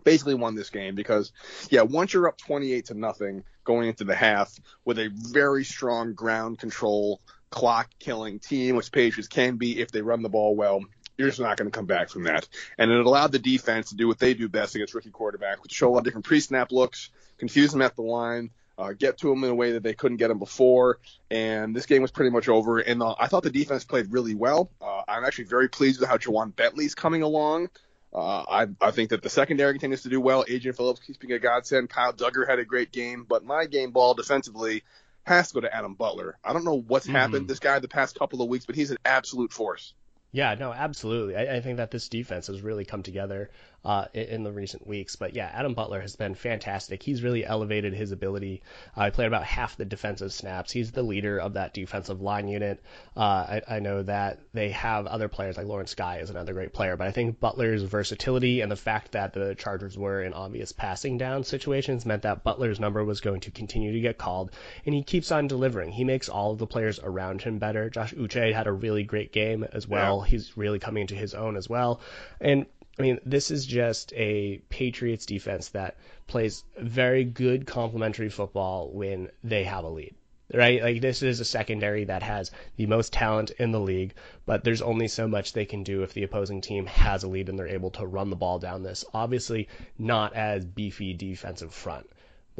basically 0.03 0.33
won 0.33 0.55
this 0.55 0.69
game 0.69 0.95
because, 0.95 1.31
yeah, 1.69 1.81
once 1.81 2.13
you're 2.13 2.27
up 2.27 2.38
28 2.38 2.86
to 2.88 2.93
nothing 2.95 3.43
going 3.63 3.88
into 3.88 4.03
the 4.03 4.15
half 4.15 4.59
with 4.83 5.00
a 5.00 5.09
very 5.13 5.63
strong 5.63 6.13
ground 6.13 6.59
control, 6.59 7.21
clock 7.50 7.89
killing 8.00 8.39
team, 8.39 8.75
which 8.75 8.91
Patriots 8.91 9.27
can 9.27 9.57
be 9.57 9.79
if 9.79 9.91
they 9.91 10.01
run 10.01 10.21
the 10.24 10.29
ball 10.29 10.55
well, 10.55 10.81
you're 11.17 11.27
just 11.27 11.39
not 11.39 11.57
going 11.57 11.69
to 11.69 11.75
come 11.75 11.86
back 11.86 12.09
from 12.09 12.24
that. 12.24 12.48
And 12.77 12.89
it 12.89 13.05
allowed 13.05 13.33
the 13.33 13.39
defense 13.39 13.89
to 13.89 13.95
do 13.95 14.07
what 14.07 14.19
they 14.19 14.33
do 14.33 14.48
best 14.48 14.75
against 14.75 14.93
rookie 14.93 15.09
quarterback, 15.09 15.62
which 15.62 15.74
show 15.74 15.89
a 15.89 15.91
lot 15.91 16.00
of 16.00 16.03
different 16.05 16.25
pre-snap 16.25 16.71
looks, 16.71 17.09
confuse 17.38 17.71
them 17.71 17.81
at 17.81 17.95
the 17.95 18.01
line, 18.01 18.51
uh, 18.79 18.93
get 18.93 19.17
to 19.19 19.29
them 19.29 19.43
in 19.43 19.50
a 19.50 19.55
way 19.55 19.74
that 19.74 19.83
they 19.83 19.93
couldn't 19.93 20.17
get 20.17 20.29
them 20.29 20.39
before. 20.39 21.00
And 21.29 21.75
this 21.75 21.86
game 21.86 22.01
was 22.01 22.12
pretty 22.12 22.31
much 22.31 22.48
over. 22.48 22.79
And 22.79 23.03
uh, 23.03 23.15
I 23.19 23.27
thought 23.27 23.43
the 23.43 23.50
defense 23.50 23.83
played 23.83 24.12
really 24.12 24.36
well. 24.36 24.71
Uh, 24.81 25.01
I'm 25.07 25.25
actually 25.25 25.45
very 25.45 25.67
pleased 25.67 26.00
with 26.00 26.09
how 26.09 26.17
Ja'Whaun 26.17 26.55
Bentley's 26.55 26.95
coming 26.95 27.21
along. 27.21 27.69
Uh, 28.12 28.43
I, 28.50 28.67
I 28.81 28.91
think 28.91 29.12
that 29.12 29.21
the 29.21 29.29
secondary 29.29 29.74
continues 29.74 30.03
to 30.03 30.09
do 30.09 30.19
well. 30.19 30.45
Adrian 30.48 30.75
Phillips 30.75 31.01
keeps 31.01 31.19
being 31.19 31.33
a 31.33 31.39
godsend. 31.39 31.89
Kyle 31.89 32.13
Dugger 32.13 32.48
had 32.48 32.57
a 32.57 32.65
great 32.65 32.91
game, 32.91 33.25
but 33.27 33.43
my 33.43 33.65
game 33.65 33.91
ball 33.91 34.15
defensively 34.15 34.83
has 35.24 35.50
to 35.50 35.55
go 35.55 35.59
to 35.62 35.75
Adam 35.75 35.93
Butler. 35.93 36.38
I 36.43 36.53
don't 36.53 36.63
know 36.63 36.79
what's 36.79 37.05
mm-hmm. 37.05 37.15
happened 37.17 37.48
this 37.48 37.59
guy 37.59 37.77
the 37.79 37.88
past 37.88 38.17
couple 38.17 38.41
of 38.41 38.48
weeks, 38.50 38.65
but 38.65 38.75
he's 38.75 38.89
an 38.89 38.98
absolute 39.05 39.51
force. 39.51 39.93
Yeah, 40.31 40.55
no, 40.55 40.71
absolutely. 40.71 41.36
I, 41.36 41.57
I, 41.57 41.62
think 41.62 41.77
that 41.77 41.89
this 41.89 42.07
defense 42.07 42.48
has 42.48 42.62
really 42.62 42.86
come 42.86 43.01
together 43.01 43.50
uh, 43.89 44.05
in, 44.13 44.43
the 44.43 44.51
recent 44.51 44.86
weeks. 44.86 45.15
But 45.15 45.34
yeah, 45.34 45.50
Adam 45.51 45.74
Butler 45.74 46.00
has 46.00 46.15
been 46.15 46.36
fantastic. 46.36 47.01
He's 47.01 47.24
really 47.24 47.43
elevated 47.43 47.96
his 47.96 48.12
ability. 48.12 48.62
Uh, 48.96 49.05
he 49.05 49.12
played 49.12 49.25
about 49.25 49.43
half 49.43 49.77
the 49.77 49.86
defensive 49.86 50.31
snaps. 50.31 50.72
He's 50.72 50.91
the 50.91 51.01
leader 51.01 51.39
of 51.39 51.53
that 51.53 51.74
defensive 51.74 52.22
line 52.22 52.48
unit. 52.48 52.84
Uh, 53.17 53.19
I, 53.19 53.62
I, 53.67 53.79
know 53.79 54.03
that 54.03 54.41
they 54.53 54.69
have 54.69 55.08
other 55.08 55.27
players 55.27 55.58
like 55.58 55.65
Lawrence 55.65 55.96
Guy 55.96 56.17
is 56.17 56.29
another 56.29 56.53
great 56.53 56.72
player, 56.72 56.98
but 56.98 57.08
I 57.08 57.12
think 57.12 57.39
Butler's 57.39 57.81
versatility 57.81 58.62
and 58.62 58.72
the 58.72 58.75
fact 58.75 59.13
that 59.13 59.34
the 59.34 59.56
Chargers 59.56 59.97
were 59.97 60.21
in 60.21 60.34
obvious 60.34 60.71
passing 60.71 61.17
down 61.17 61.43
situations 61.43 62.06
meant 62.06 62.21
that 62.21 62.43
Butler's 62.43 62.80
number 62.80 63.04
was 63.04 63.21
going 63.21 63.39
to 63.41 63.52
continue 63.52 63.91
to 63.93 64.02
get 64.02 64.19
called, 64.19 64.52
and 64.86 64.93
he 64.93 65.02
keeps 65.02 65.32
on 65.32 65.47
delivering. 65.47 65.89
He 65.91 66.04
makes 66.04 66.30
all 66.30 66.52
of 66.52 66.60
the 66.60 66.67
players 66.67 66.99
around 66.99 67.41
him 67.41 67.58
better. 67.58 67.89
Josh 67.89 68.13
Uche 68.13 68.54
had 68.54 68.67
a 68.67 68.71
really 68.71 69.02
great 69.02 69.32
game 69.32 69.63
as 69.63 69.88
well. 69.88 70.21
Yeah. 70.23 70.30
He's 70.30 70.56
really 70.56 70.78
coming 70.78 71.02
into 71.02 71.15
his 71.15 71.34
own 71.34 71.58
as 71.58 71.67
well, 71.67 72.02
and 72.39 72.67
I 72.99 73.01
mean, 73.01 73.19
this 73.25 73.49
is 73.49 73.65
just 73.65 74.12
a 74.13 74.57
Patriots 74.67 75.25
defense 75.25 75.69
that 75.69 75.95
plays 76.27 76.65
very 76.77 77.23
good 77.23 77.65
complementary 77.65 78.27
football 78.29 78.91
when 78.91 79.29
they 79.41 79.63
have 79.63 79.85
a 79.85 79.89
lead. 79.89 80.15
Right? 80.53 80.81
Like 80.81 80.99
this 80.99 81.23
is 81.23 81.39
a 81.39 81.45
secondary 81.45 82.03
that 82.05 82.23
has 82.23 82.51
the 82.75 82.88
most 82.88 83.13
talent 83.13 83.51
in 83.51 83.71
the 83.71 83.79
league, 83.79 84.15
but 84.45 84.63
there's 84.63 84.81
only 84.81 85.07
so 85.07 85.27
much 85.27 85.53
they 85.53 85.65
can 85.65 85.83
do 85.83 86.03
if 86.03 86.13
the 86.13 86.23
opposing 86.23 86.59
team 86.59 86.88
has 86.88 87.23
a 87.23 87.27
lead 87.29 87.47
and 87.47 87.57
they're 87.57 87.67
able 87.67 87.91
to 87.91 88.05
run 88.05 88.31
the 88.31 88.35
ball 88.35 88.59
down 88.59 88.83
this 88.83 89.05
obviously 89.13 89.69
not 89.97 90.33
as 90.33 90.65
beefy 90.65 91.13
defensive 91.13 91.73
front. 91.73 92.09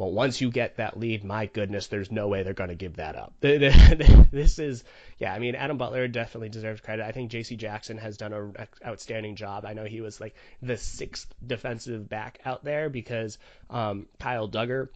Well, 0.00 0.12
once 0.12 0.40
you 0.40 0.50
get 0.50 0.78
that 0.78 0.98
lead, 0.98 1.24
my 1.24 1.44
goodness, 1.44 1.88
there's 1.88 2.10
no 2.10 2.26
way 2.26 2.42
they're 2.42 2.54
going 2.54 2.70
to 2.70 2.74
give 2.74 2.96
that 2.96 3.16
up. 3.16 3.34
this 3.40 4.58
is, 4.58 4.82
yeah, 5.18 5.34
I 5.34 5.38
mean, 5.38 5.54
Adam 5.54 5.76
Butler 5.76 6.08
definitely 6.08 6.48
deserves 6.48 6.80
credit. 6.80 7.04
I 7.04 7.12
think 7.12 7.30
J.C. 7.30 7.56
Jackson 7.56 7.98
has 7.98 8.16
done 8.16 8.32
an 8.32 8.54
outstanding 8.82 9.36
job. 9.36 9.66
I 9.66 9.74
know 9.74 9.84
he 9.84 10.00
was 10.00 10.18
like 10.18 10.34
the 10.62 10.78
sixth 10.78 11.34
defensive 11.46 12.08
back 12.08 12.38
out 12.46 12.64
there 12.64 12.88
because 12.88 13.36
um, 13.68 14.06
Kyle 14.18 14.48
Dugger 14.48 14.88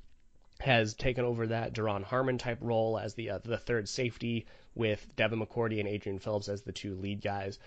has 0.58 0.94
taken 0.94 1.26
over 1.26 1.48
that 1.48 1.74
Duron 1.74 2.02
Harmon 2.02 2.38
type 2.38 2.60
role 2.62 2.98
as 2.98 3.12
the 3.12 3.28
uh, 3.28 3.38
the 3.44 3.58
third 3.58 3.90
safety 3.90 4.46
with 4.74 5.06
Devin 5.16 5.38
McCourty 5.38 5.80
and 5.80 5.88
Adrian 5.88 6.18
Phillips 6.18 6.48
as 6.48 6.62
the 6.62 6.72
two 6.72 6.94
lead 6.94 7.20
guys. 7.20 7.58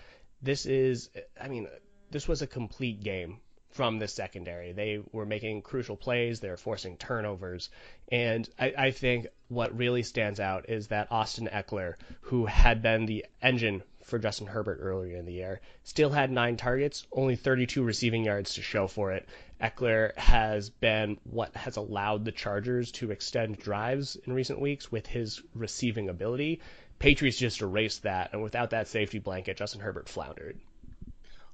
This 0.42 0.66
is, 0.66 1.08
I 1.40 1.46
mean, 1.46 1.68
this 2.10 2.26
was 2.26 2.42
a 2.42 2.48
complete 2.48 3.00
game 3.00 3.38
from 3.70 3.98
the 3.98 4.08
secondary. 4.08 4.72
They 4.72 5.00
were 5.12 5.26
making 5.26 5.62
crucial 5.62 5.96
plays, 5.96 6.40
they're 6.40 6.56
forcing 6.56 6.96
turnovers. 6.96 7.70
And 8.10 8.48
I, 8.58 8.74
I, 8.76 8.90
think 8.90 9.26
what 9.48 9.76
really 9.76 10.02
stands 10.02 10.40
out 10.40 10.68
is 10.70 10.88
that 10.88 11.12
Austin 11.12 11.48
Ekeler, 11.52 11.94
who 12.22 12.46
had 12.46 12.80
been 12.82 13.06
the 13.06 13.26
engine 13.42 13.82
for 14.02 14.18
Justin 14.18 14.46
Herbert 14.46 14.78
earlier 14.80 15.16
in 15.16 15.26
the 15.26 15.34
year, 15.34 15.60
still 15.84 16.10
had 16.10 16.30
nine 16.30 16.56
targets, 16.56 17.06
only 17.12 17.36
32 17.36 17.82
receiving 17.82 18.24
yards 18.24 18.54
to 18.54 18.62
show 18.62 18.86
for 18.86 19.12
it. 19.12 19.28
Ekeler 19.60 20.16
has 20.16 20.70
been 20.70 21.18
what 21.24 21.54
has 21.54 21.76
allowed 21.76 22.24
the 22.24 22.32
Chargers 22.32 22.90
to 22.92 23.10
extend 23.10 23.58
drives 23.58 24.16
in 24.16 24.32
recent 24.32 24.60
weeks 24.60 24.90
with 24.90 25.06
his 25.06 25.42
receiving 25.54 26.08
ability. 26.08 26.60
Patriots 26.98 27.38
just 27.38 27.60
erased 27.60 28.04
that, 28.04 28.32
and 28.32 28.42
without 28.42 28.70
that 28.70 28.88
safety 28.88 29.18
blanket, 29.18 29.56
Justin 29.56 29.80
Herbert 29.80 30.08
floundered. 30.08 30.58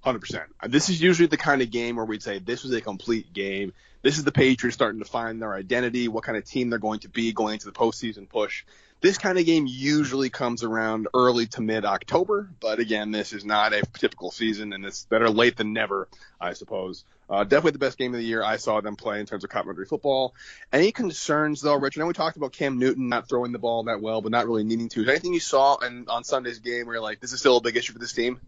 Hundred 0.04 0.18
percent. 0.18 0.50
This 0.68 0.90
is 0.90 1.00
usually 1.00 1.28
the 1.28 1.38
kind 1.38 1.62
of 1.62 1.70
game 1.70 1.96
where 1.96 2.04
we'd 2.04 2.22
say 2.22 2.38
this 2.38 2.62
was 2.62 2.74
a 2.74 2.82
complete 2.82 3.32
game. 3.32 3.72
This 4.02 4.18
is 4.18 4.24
the 4.24 4.32
Patriots 4.32 4.74
starting 4.74 4.98
to 4.98 5.06
find 5.06 5.40
their 5.40 5.54
identity, 5.54 6.08
what 6.08 6.24
kind 6.24 6.36
of 6.36 6.44
team 6.44 6.68
they're 6.68 6.78
going 6.78 7.00
to 7.00 7.08
be 7.08 7.32
going 7.32 7.54
into 7.54 7.64
the 7.64 7.72
postseason 7.72 8.28
push. 8.28 8.66
This 9.00 9.16
kind 9.16 9.38
of 9.38 9.46
game 9.46 9.66
usually 9.66 10.28
comes 10.28 10.62
around 10.62 11.08
early 11.14 11.46
to 11.46 11.62
mid 11.62 11.86
October, 11.86 12.50
but 12.60 12.80
again, 12.80 13.12
this 13.12 13.32
is 13.32 13.46
not 13.46 13.72
a 13.72 13.82
typical 13.94 14.30
season, 14.30 14.74
and 14.74 14.84
it's 14.84 15.06
better 15.06 15.30
late 15.30 15.56
than 15.56 15.72
never, 15.72 16.06
I 16.38 16.52
suppose. 16.52 17.04
Uh, 17.30 17.44
definitely 17.44 17.72
the 17.72 17.78
best 17.78 17.96
game 17.96 18.12
of 18.12 18.20
the 18.20 18.26
year 18.26 18.44
I 18.44 18.58
saw 18.58 18.82
them 18.82 18.96
play 18.96 19.20
in 19.20 19.24
terms 19.24 19.42
of 19.42 19.48
complementary 19.48 19.86
football. 19.86 20.34
Any 20.70 20.92
concerns 20.92 21.62
though, 21.62 21.76
Rich? 21.76 21.96
I 21.96 22.00
know 22.00 22.08
we 22.08 22.12
talked 22.12 22.36
about 22.36 22.52
Cam 22.52 22.78
Newton 22.78 23.08
not 23.08 23.26
throwing 23.26 23.52
the 23.52 23.58
ball 23.58 23.84
that 23.84 24.02
well, 24.02 24.20
but 24.20 24.32
not 24.32 24.46
really 24.46 24.64
needing 24.64 24.90
to. 24.90 25.00
Is 25.00 25.08
anything 25.08 25.32
you 25.32 25.40
saw 25.40 25.76
in, 25.78 26.08
on 26.08 26.24
Sunday's 26.24 26.58
game 26.58 26.84
where 26.84 26.96
you're 26.96 27.02
like, 27.02 27.20
this 27.20 27.32
is 27.32 27.40
still 27.40 27.56
a 27.56 27.62
big 27.62 27.78
issue 27.78 27.94
for 27.94 27.98
this 27.98 28.12
team? 28.12 28.38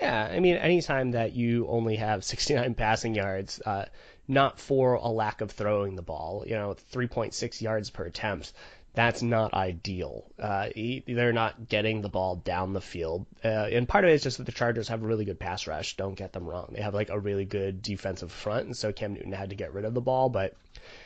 Yeah, 0.00 0.28
I 0.30 0.40
mean, 0.40 0.56
anytime 0.56 1.12
that 1.12 1.32
you 1.32 1.66
only 1.68 1.96
have 1.96 2.24
69 2.24 2.74
passing 2.74 3.14
yards, 3.14 3.60
uh, 3.64 3.86
not 4.28 4.60
for 4.60 4.94
a 4.94 5.08
lack 5.08 5.40
of 5.40 5.50
throwing 5.50 5.96
the 5.96 6.02
ball, 6.02 6.44
you 6.46 6.54
know, 6.54 6.76
3.6 6.92 7.60
yards 7.60 7.90
per 7.90 8.04
attempt, 8.04 8.52
that's 8.92 9.22
not 9.22 9.54
ideal. 9.54 10.24
Uh, 10.38 10.68
they're 11.06 11.32
not 11.32 11.68
getting 11.68 12.02
the 12.02 12.08
ball 12.08 12.36
down 12.36 12.72
the 12.72 12.80
field. 12.80 13.24
Uh, 13.44 13.48
and 13.48 13.88
part 13.88 14.04
of 14.04 14.10
it 14.10 14.14
is 14.14 14.22
just 14.22 14.38
that 14.38 14.46
the 14.46 14.52
Chargers 14.52 14.88
have 14.88 15.02
a 15.02 15.06
really 15.06 15.24
good 15.24 15.38
pass 15.38 15.66
rush. 15.66 15.96
Don't 15.96 16.14
get 16.14 16.32
them 16.32 16.44
wrong. 16.44 16.70
They 16.72 16.82
have 16.82 16.94
like 16.94 17.08
a 17.08 17.18
really 17.18 17.44
good 17.44 17.82
defensive 17.82 18.32
front, 18.32 18.66
and 18.66 18.76
so 18.76 18.92
Cam 18.92 19.14
Newton 19.14 19.32
had 19.32 19.50
to 19.50 19.56
get 19.56 19.72
rid 19.74 19.84
of 19.84 19.94
the 19.94 20.00
ball. 20.00 20.28
But 20.28 20.56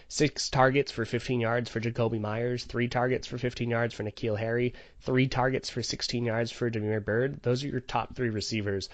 six 0.09 0.49
targets 0.51 0.93
for 0.93 1.05
15 1.05 1.41
yards 1.41 1.71
for 1.71 1.81
Jakobi 1.81 2.21
Meyers, 2.21 2.65
three 2.65 2.89
targets 2.89 3.27
for 3.27 3.39
15 3.39 3.71
yards 3.71 3.95
for 3.95 4.05
N'Keal 4.05 4.39
Harry, 4.39 4.75
three 5.01 5.29
targets 5.29 5.71
for 5.71 5.83
16 5.83 6.25
yards 6.25 6.51
for 6.51 6.71
Damiere 6.71 7.01
Byrd. 7.01 7.43
Those 7.43 7.65
are 7.65 7.69
your 7.69 7.81
top 7.81 8.15
three 8.15 8.31
receivers. 8.31 8.89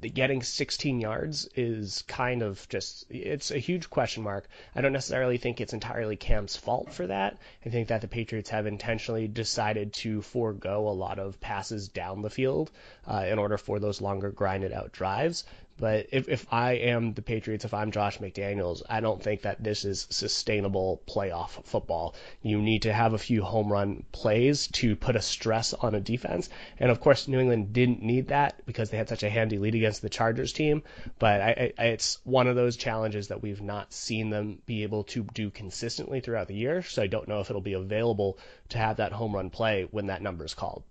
Getting 0.00 0.42
16 0.42 1.00
yards 1.00 1.48
is 1.56 2.02
kind 2.02 2.42
of 2.42 2.68
just, 2.68 3.06
it's 3.08 3.50
a 3.50 3.58
huge 3.58 3.88
question 3.88 4.22
mark. 4.22 4.46
I 4.74 4.82
don't 4.82 4.92
necessarily 4.92 5.38
think 5.38 5.60
it's 5.60 5.72
entirely 5.72 6.16
Cam's 6.16 6.56
fault 6.56 6.92
for 6.92 7.06
that. 7.06 7.38
I 7.64 7.70
think 7.70 7.88
that 7.88 8.02
the 8.02 8.08
Patriots 8.08 8.50
have 8.50 8.66
intentionally 8.66 9.28
decided 9.28 9.94
to 9.94 10.20
forego 10.20 10.88
a 10.88 10.90
lot 10.90 11.18
of 11.18 11.40
passes 11.40 11.88
down 11.88 12.20
the 12.20 12.28
field 12.28 12.70
uh, 13.06 13.24
in 13.26 13.38
order 13.38 13.56
for 13.56 13.78
those 13.78 14.02
longer 14.02 14.30
grinded 14.30 14.72
out 14.72 14.92
drives. 14.92 15.44
But 15.76 16.06
if, 16.12 16.28
if 16.28 16.46
I 16.52 16.74
am 16.74 17.14
the 17.14 17.22
Patriots, 17.22 17.64
if 17.64 17.74
I'm 17.74 17.90
Josh 17.90 18.18
McDaniels, 18.18 18.82
I 18.88 19.00
don't 19.00 19.20
think 19.20 19.42
that 19.42 19.64
this 19.64 19.84
is 19.84 20.06
sustainable 20.08 21.02
playoff 21.08 21.64
football. 21.64 22.14
You 22.42 22.62
need 22.62 22.82
to 22.82 22.92
have 22.92 23.12
a 23.12 23.18
few 23.18 23.42
home 23.42 23.72
run 23.72 24.04
plays 24.12 24.68
to 24.68 24.94
put 24.94 25.16
a 25.16 25.20
stress 25.20 25.74
on 25.74 25.96
a 25.96 26.00
defense. 26.00 26.48
And 26.78 26.92
of 26.92 27.00
course, 27.00 27.26
New 27.26 27.40
England 27.40 27.72
didn't 27.72 28.02
need 28.02 28.28
that 28.28 28.64
because 28.66 28.90
they 28.90 28.98
had 28.98 29.08
such 29.08 29.24
a 29.24 29.30
handy 29.30 29.58
lead 29.58 29.74
against 29.74 30.00
the 30.00 30.08
Chargers 30.08 30.52
team. 30.52 30.84
But 31.18 31.40
I, 31.40 31.72
I, 31.76 31.84
it's 31.86 32.20
one 32.22 32.46
of 32.46 32.54
those 32.54 32.76
challenges 32.76 33.26
that 33.28 33.42
we've 33.42 33.60
not 33.60 33.92
seen 33.92 34.30
them 34.30 34.62
be 34.66 34.84
able 34.84 35.02
to 35.04 35.24
do 35.34 35.50
consistently 35.50 36.20
throughout 36.20 36.46
the 36.46 36.54
year. 36.54 36.82
So 36.82 37.02
I 37.02 37.08
don't 37.08 37.26
know 37.26 37.40
if 37.40 37.50
it'll 37.50 37.60
be 37.60 37.72
available 37.72 38.38
to 38.68 38.78
have 38.78 38.98
that 38.98 39.10
home 39.10 39.34
run 39.34 39.50
play 39.50 39.88
when 39.90 40.06
that 40.06 40.22
number 40.22 40.44
is 40.44 40.54
called 40.54 40.84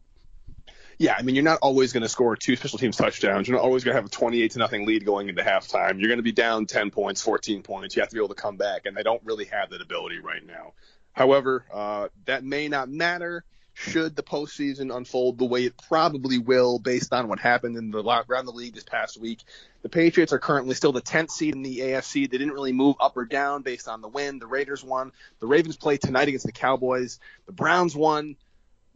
yeah, 0.98 1.16
I 1.18 1.22
mean, 1.22 1.36
you're 1.36 1.44
not 1.44 1.60
always 1.62 1.94
going 1.94 2.04
to 2.04 2.10
score 2.10 2.36
two 2.36 2.56
special 2.56 2.80
teams 2.80 2.98
touchdowns. 2.98 3.48
You're 3.48 3.58
not 3.58 3.64
always 3.64 3.84
going 3.84 3.94
to 3.94 3.98
have 3.98 4.06
a 4.06 4.10
28 4.10 4.52
to 4.52 4.60
nothing 4.60 4.86
lead 4.86 5.06
going 5.06 5.30
into 5.30 5.42
halftime. 5.42 6.00
You're 6.00 6.10
going 6.10 6.18
to 6.18 6.24
be 6.24 6.32
down 6.32 6.66
10 6.66 6.92
points, 6.92 7.22
14 7.22 7.64
points. 7.64 7.96
You 7.96 8.02
have 8.02 8.10
to 8.10 8.16
be 8.16 8.20
able 8.20 8.34
to 8.34 8.42
come 8.42 8.58
back, 8.58 8.86
and 8.86 8.96
they 8.96 9.04
don't 9.04 9.22
really 9.24 9.46
have 9.46 9.70
that 9.72 9.82
ability 9.82 10.20
right 10.20 10.46
now. 10.46 10.74
However, 11.12 11.66
uh, 11.74 12.10
that 12.26 12.44
may 12.44 12.68
not 12.68 12.90
matter 12.90 13.44
should 13.76 14.16
the 14.16 14.24
postseason 14.24 14.96
unfold 14.96 15.38
the 15.38 15.46
way 15.46 15.66
it 15.66 15.74
probably 15.88 16.38
will, 16.38 16.78
based 16.80 17.12
on 17.12 17.28
what 17.28 17.40
happened 17.40 17.76
in 17.76 17.90
the 17.90 18.04
around 18.04 18.46
the 18.46 18.52
league 18.52 18.76
this 18.76 18.84
past 18.84 19.20
week. 19.20 19.44
The 19.82 19.90
Patriots 19.90 20.32
are 20.32 20.40
currently 20.40 20.76
still 20.76 20.92
the 20.92 21.02
10th 21.02 21.32
seed 21.32 21.56
in 21.56 21.64
the 21.64 21.80
AFC. 21.80 22.30
They 22.30 22.38
didn't 22.38 22.54
really 22.54 22.72
move 22.72 22.96
up 23.00 23.18
or 23.18 23.26
down 23.26 23.64
based 23.64 23.88
on 23.88 24.02
the 24.02 24.08
win. 24.08 24.40
The 24.40 24.48
Raiders 24.48 24.84
won. 24.84 25.12
The 25.40 25.48
Ravens 25.48 25.76
play 25.76 25.98
tonight 25.98 26.28
against 26.28 26.46
the 26.46 26.52
Cowboys. 26.52 27.20
The 27.48 27.52
Browns 27.52 27.96
won. 27.96 28.36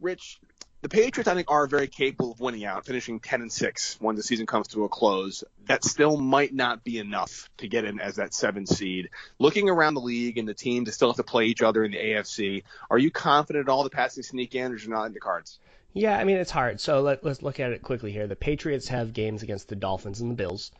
Rich, 0.00 0.38
the 0.80 0.88
Patriots, 0.88 1.28
I 1.28 1.34
think, 1.34 1.50
are 1.50 1.66
very 1.66 1.88
capable 1.88 2.32
of 2.32 2.40
winning 2.40 2.64
out, 2.64 2.86
finishing 2.86 3.18
10 3.18 3.42
and 3.42 3.52
6 3.52 3.96
when 4.00 4.14
the 4.14 4.22
season 4.22 4.46
comes 4.46 4.68
to 4.68 4.84
a 4.84 4.88
close. 4.88 5.42
That 5.66 5.84
still 5.84 6.16
might 6.16 6.54
not 6.54 6.84
be 6.84 6.98
enough 6.98 7.50
to 7.58 7.68
get 7.68 7.84
in 7.84 8.00
as 8.00 8.16
that 8.16 8.32
seven 8.32 8.64
seed. 8.66 9.10
Looking 9.38 9.68
around 9.68 9.94
the 9.94 10.00
league 10.00 10.38
and 10.38 10.46
the 10.46 10.54
teams 10.54 10.86
that 10.86 10.92
still 10.92 11.08
have 11.08 11.16
to 11.16 11.24
play 11.24 11.46
each 11.46 11.62
other 11.62 11.84
in 11.84 11.90
the 11.90 11.98
AFC, 11.98 12.62
are 12.90 12.98
you 12.98 13.10
confident 13.10 13.68
at 13.68 13.72
all 13.72 13.82
the 13.82 13.90
passing 13.90 14.22
sneak 14.22 14.54
in, 14.54 14.72
or 14.72 14.76
is 14.76 14.86
not 14.86 15.04
in 15.06 15.12
the 15.12 15.20
cards? 15.20 15.58
Yeah, 15.94 16.16
I 16.16 16.24
mean 16.24 16.36
it's 16.36 16.50
hard. 16.50 16.80
So 16.80 17.00
let, 17.00 17.24
let's 17.24 17.42
look 17.42 17.58
at 17.58 17.72
it 17.72 17.82
quickly 17.82 18.12
here. 18.12 18.28
The 18.28 18.36
Patriots 18.36 18.88
have 18.88 19.12
games 19.12 19.42
against 19.42 19.68
the 19.68 19.76
Dolphins 19.76 20.20
and 20.20 20.30
the 20.30 20.36
Bills. 20.36 20.70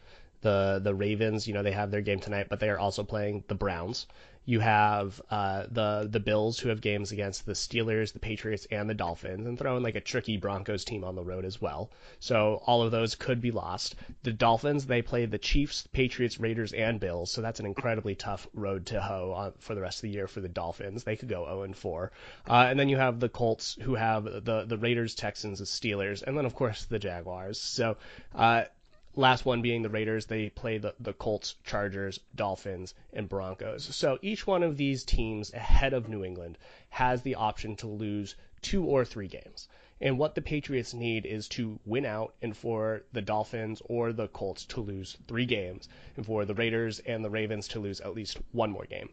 The 0.42 0.80
the 0.82 0.94
Ravens, 0.94 1.48
you 1.48 1.54
know, 1.54 1.64
they 1.64 1.72
have 1.72 1.90
their 1.90 2.02
game 2.02 2.20
tonight, 2.20 2.46
but 2.48 2.60
they 2.60 2.68
are 2.68 2.78
also 2.78 3.02
playing 3.02 3.42
the 3.48 3.56
Browns. 3.56 4.06
You 4.48 4.60
have 4.60 5.20
uh, 5.30 5.64
the 5.70 6.08
the 6.10 6.20
Bills 6.20 6.58
who 6.58 6.70
have 6.70 6.80
games 6.80 7.12
against 7.12 7.44
the 7.44 7.52
Steelers, 7.52 8.14
the 8.14 8.18
Patriots, 8.18 8.66
and 8.70 8.88
the 8.88 8.94
Dolphins, 8.94 9.46
and 9.46 9.58
throw 9.58 9.76
in 9.76 9.82
like 9.82 9.94
a 9.94 10.00
tricky 10.00 10.38
Broncos 10.38 10.86
team 10.86 11.04
on 11.04 11.16
the 11.16 11.22
road 11.22 11.44
as 11.44 11.60
well. 11.60 11.90
So 12.18 12.62
all 12.64 12.80
of 12.80 12.90
those 12.90 13.14
could 13.14 13.42
be 13.42 13.50
lost. 13.50 13.96
The 14.22 14.32
Dolphins 14.32 14.86
they 14.86 15.02
play 15.02 15.26
the 15.26 15.36
Chiefs, 15.36 15.86
Patriots, 15.92 16.40
Raiders, 16.40 16.72
and 16.72 16.98
Bills, 16.98 17.30
so 17.30 17.42
that's 17.42 17.60
an 17.60 17.66
incredibly 17.66 18.14
tough 18.14 18.48
road 18.54 18.86
to 18.86 19.02
hoe 19.02 19.32
on, 19.32 19.52
for 19.58 19.74
the 19.74 19.82
rest 19.82 19.98
of 19.98 20.02
the 20.08 20.14
year 20.14 20.26
for 20.26 20.40
the 20.40 20.48
Dolphins. 20.48 21.04
They 21.04 21.16
could 21.16 21.28
go 21.28 21.44
0 21.44 21.64
and 21.64 21.76
4. 21.76 22.10
Uh, 22.48 22.68
and 22.70 22.80
then 22.80 22.88
you 22.88 22.96
have 22.96 23.20
the 23.20 23.28
Colts 23.28 23.76
who 23.82 23.96
have 23.96 24.24
the 24.24 24.64
the 24.66 24.78
Raiders, 24.78 25.14
Texans, 25.14 25.58
the 25.58 25.66
Steelers, 25.66 26.22
and 26.22 26.38
then 26.38 26.46
of 26.46 26.54
course 26.54 26.86
the 26.86 26.98
Jaguars. 26.98 27.60
So 27.60 27.98
uh, 28.34 28.64
last 29.18 29.44
one 29.44 29.62
being 29.62 29.82
the 29.82 29.88
Raiders, 29.88 30.26
they 30.26 30.48
play 30.48 30.78
the, 30.78 30.94
the 31.00 31.12
Colts, 31.12 31.56
Chargers, 31.64 32.20
Dolphins, 32.36 32.94
and 33.12 33.28
Broncos. 33.28 33.84
So 33.94 34.18
each 34.22 34.46
one 34.46 34.62
of 34.62 34.76
these 34.76 35.02
teams 35.02 35.52
ahead 35.52 35.92
of 35.92 36.08
New 36.08 36.22
England 36.22 36.56
has 36.88 37.22
the 37.22 37.34
option 37.34 37.74
to 37.76 37.88
lose 37.88 38.36
two 38.62 38.84
or 38.84 39.04
three 39.04 39.26
games. 39.26 39.68
And 40.00 40.18
what 40.18 40.36
the 40.36 40.40
Patriots 40.40 40.94
need 40.94 41.26
is 41.26 41.48
to 41.48 41.80
win 41.84 42.06
out 42.06 42.34
and 42.40 42.56
for 42.56 43.02
the 43.12 43.20
Dolphins 43.20 43.82
or 43.86 44.12
the 44.12 44.28
Colts 44.28 44.64
to 44.66 44.80
lose 44.80 45.16
three 45.26 45.46
games, 45.46 45.88
and 46.16 46.24
for 46.24 46.44
the 46.44 46.54
Raiders 46.54 47.00
and 47.00 47.24
the 47.24 47.30
Ravens 47.30 47.66
to 47.68 47.80
lose 47.80 48.00
at 48.00 48.14
least 48.14 48.38
one 48.52 48.70
more 48.70 48.86
game. 48.86 49.10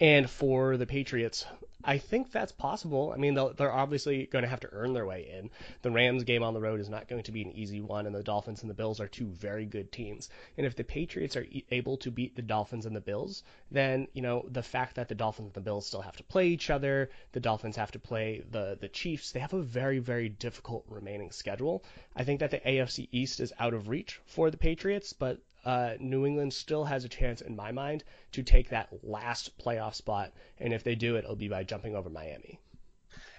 And 0.00 0.28
for 0.28 0.76
the 0.76 0.86
Patriots, 0.86 1.46
I 1.86 1.98
think 1.98 2.32
that's 2.32 2.50
possible. 2.50 3.12
I 3.14 3.18
mean, 3.18 3.34
they're 3.34 3.72
obviously 3.72 4.24
going 4.24 4.42
to 4.42 4.48
have 4.48 4.60
to 4.60 4.72
earn 4.72 4.94
their 4.94 5.04
way 5.04 5.28
in. 5.30 5.50
The 5.82 5.90
Rams 5.90 6.24
game 6.24 6.42
on 6.42 6.54
the 6.54 6.60
road 6.60 6.80
is 6.80 6.88
not 6.88 7.08
going 7.08 7.24
to 7.24 7.32
be 7.32 7.42
an 7.42 7.52
easy 7.52 7.82
one, 7.82 8.06
and 8.06 8.14
the 8.14 8.22
Dolphins 8.22 8.62
and 8.62 8.70
the 8.70 8.74
Bills 8.74 9.00
are 9.00 9.06
two 9.06 9.26
very 9.26 9.66
good 9.66 9.92
teams. 9.92 10.30
And 10.56 10.66
if 10.66 10.74
the 10.74 10.82
Patriots 10.82 11.36
are 11.36 11.46
able 11.70 11.98
to 11.98 12.10
beat 12.10 12.36
the 12.36 12.42
Dolphins 12.42 12.86
and 12.86 12.96
the 12.96 13.02
Bills, 13.02 13.42
then 13.70 14.08
you 14.14 14.22
know 14.22 14.46
the 14.48 14.62
fact 14.62 14.96
that 14.96 15.08
the 15.08 15.14
Dolphins 15.14 15.48
and 15.48 15.54
the 15.54 15.60
Bills 15.60 15.86
still 15.86 16.00
have 16.00 16.16
to 16.16 16.24
play 16.24 16.48
each 16.48 16.70
other, 16.70 17.10
the 17.32 17.40
Dolphins 17.40 17.76
have 17.76 17.92
to 17.92 17.98
play 17.98 18.42
the 18.50 18.78
the 18.80 18.88
Chiefs. 18.88 19.32
They 19.32 19.40
have 19.40 19.52
a 19.52 19.62
very 19.62 19.98
very 19.98 20.30
difficult 20.30 20.86
remaining 20.88 21.32
schedule. 21.32 21.84
I 22.16 22.24
think 22.24 22.40
that 22.40 22.50
the 22.50 22.60
AFC 22.60 23.08
East 23.12 23.40
is 23.40 23.52
out 23.58 23.74
of 23.74 23.88
reach 23.88 24.20
for 24.24 24.50
the 24.50 24.56
Patriots, 24.56 25.12
but 25.12 25.38
uh, 25.64 25.94
New 25.98 26.26
England 26.26 26.52
still 26.52 26.84
has 26.84 27.04
a 27.04 27.08
chance, 27.08 27.40
in 27.40 27.56
my 27.56 27.72
mind, 27.72 28.04
to 28.32 28.42
take 28.42 28.70
that 28.70 28.88
last 29.02 29.56
playoff 29.58 29.94
spot. 29.94 30.32
And 30.58 30.72
if 30.72 30.84
they 30.84 30.94
do 30.94 31.16
it, 31.16 31.24
it'll 31.24 31.36
be 31.36 31.48
by 31.48 31.64
jumping 31.64 31.96
over 31.96 32.10
Miami. 32.10 32.60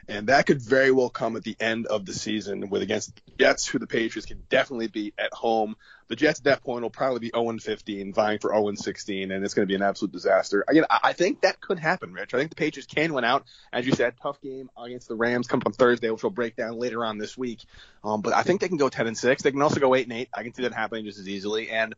And 0.07 0.27
that 0.27 0.45
could 0.45 0.61
very 0.61 0.91
well 0.91 1.09
come 1.09 1.35
at 1.35 1.43
the 1.43 1.55
end 1.59 1.87
of 1.87 2.05
the 2.05 2.13
season 2.13 2.69
with 2.69 2.83
against 2.83 3.19
Jets, 3.39 3.65
who 3.65 3.79
the 3.79 3.87
Patriots 3.87 4.27
can 4.27 4.43
definitely 4.49 4.87
beat 4.87 5.15
at 5.17 5.33
home. 5.33 5.75
The 6.07 6.15
Jets 6.15 6.39
at 6.39 6.45
that 6.45 6.63
point 6.63 6.83
will 6.83 6.89
probably 6.89 7.19
be 7.19 7.31
0 7.33 7.57
15, 7.57 8.13
vying 8.13 8.39
for 8.39 8.51
0 8.51 8.73
16, 8.75 9.31
and 9.31 9.43
it's 9.43 9.53
going 9.53 9.67
to 9.67 9.71
be 9.71 9.75
an 9.75 9.81
absolute 9.81 10.11
disaster. 10.11 10.63
Again, 10.67 10.85
I 10.89 11.13
think 11.13 11.41
that 11.41 11.59
could 11.59 11.79
happen, 11.79 12.13
Rich. 12.13 12.33
I 12.33 12.37
think 12.37 12.51
the 12.51 12.55
Patriots 12.55 12.91
can 12.93 13.13
win 13.13 13.23
out. 13.23 13.45
As 13.73 13.85
you 13.85 13.93
said, 13.93 14.13
tough 14.21 14.39
game 14.41 14.69
against 14.77 15.07
the 15.07 15.15
Rams 15.15 15.47
comes 15.47 15.63
on 15.65 15.71
Thursday, 15.71 16.09
which 16.11 16.21
we'll 16.21 16.29
break 16.29 16.55
down 16.55 16.77
later 16.77 17.03
on 17.03 17.17
this 17.17 17.37
week. 17.37 17.65
Um, 18.03 18.21
but 18.21 18.33
I 18.33 18.43
think 18.43 18.61
they 18.61 18.67
can 18.67 18.77
go 18.77 18.89
10 18.89 19.07
and 19.07 19.17
6. 19.17 19.41
They 19.41 19.51
can 19.51 19.61
also 19.61 19.79
go 19.79 19.95
8 19.95 20.03
and 20.03 20.13
8. 20.13 20.29
I 20.33 20.43
can 20.43 20.53
see 20.53 20.63
that 20.63 20.73
happening 20.73 21.05
just 21.05 21.19
as 21.19 21.27
easily. 21.27 21.71
And 21.71 21.95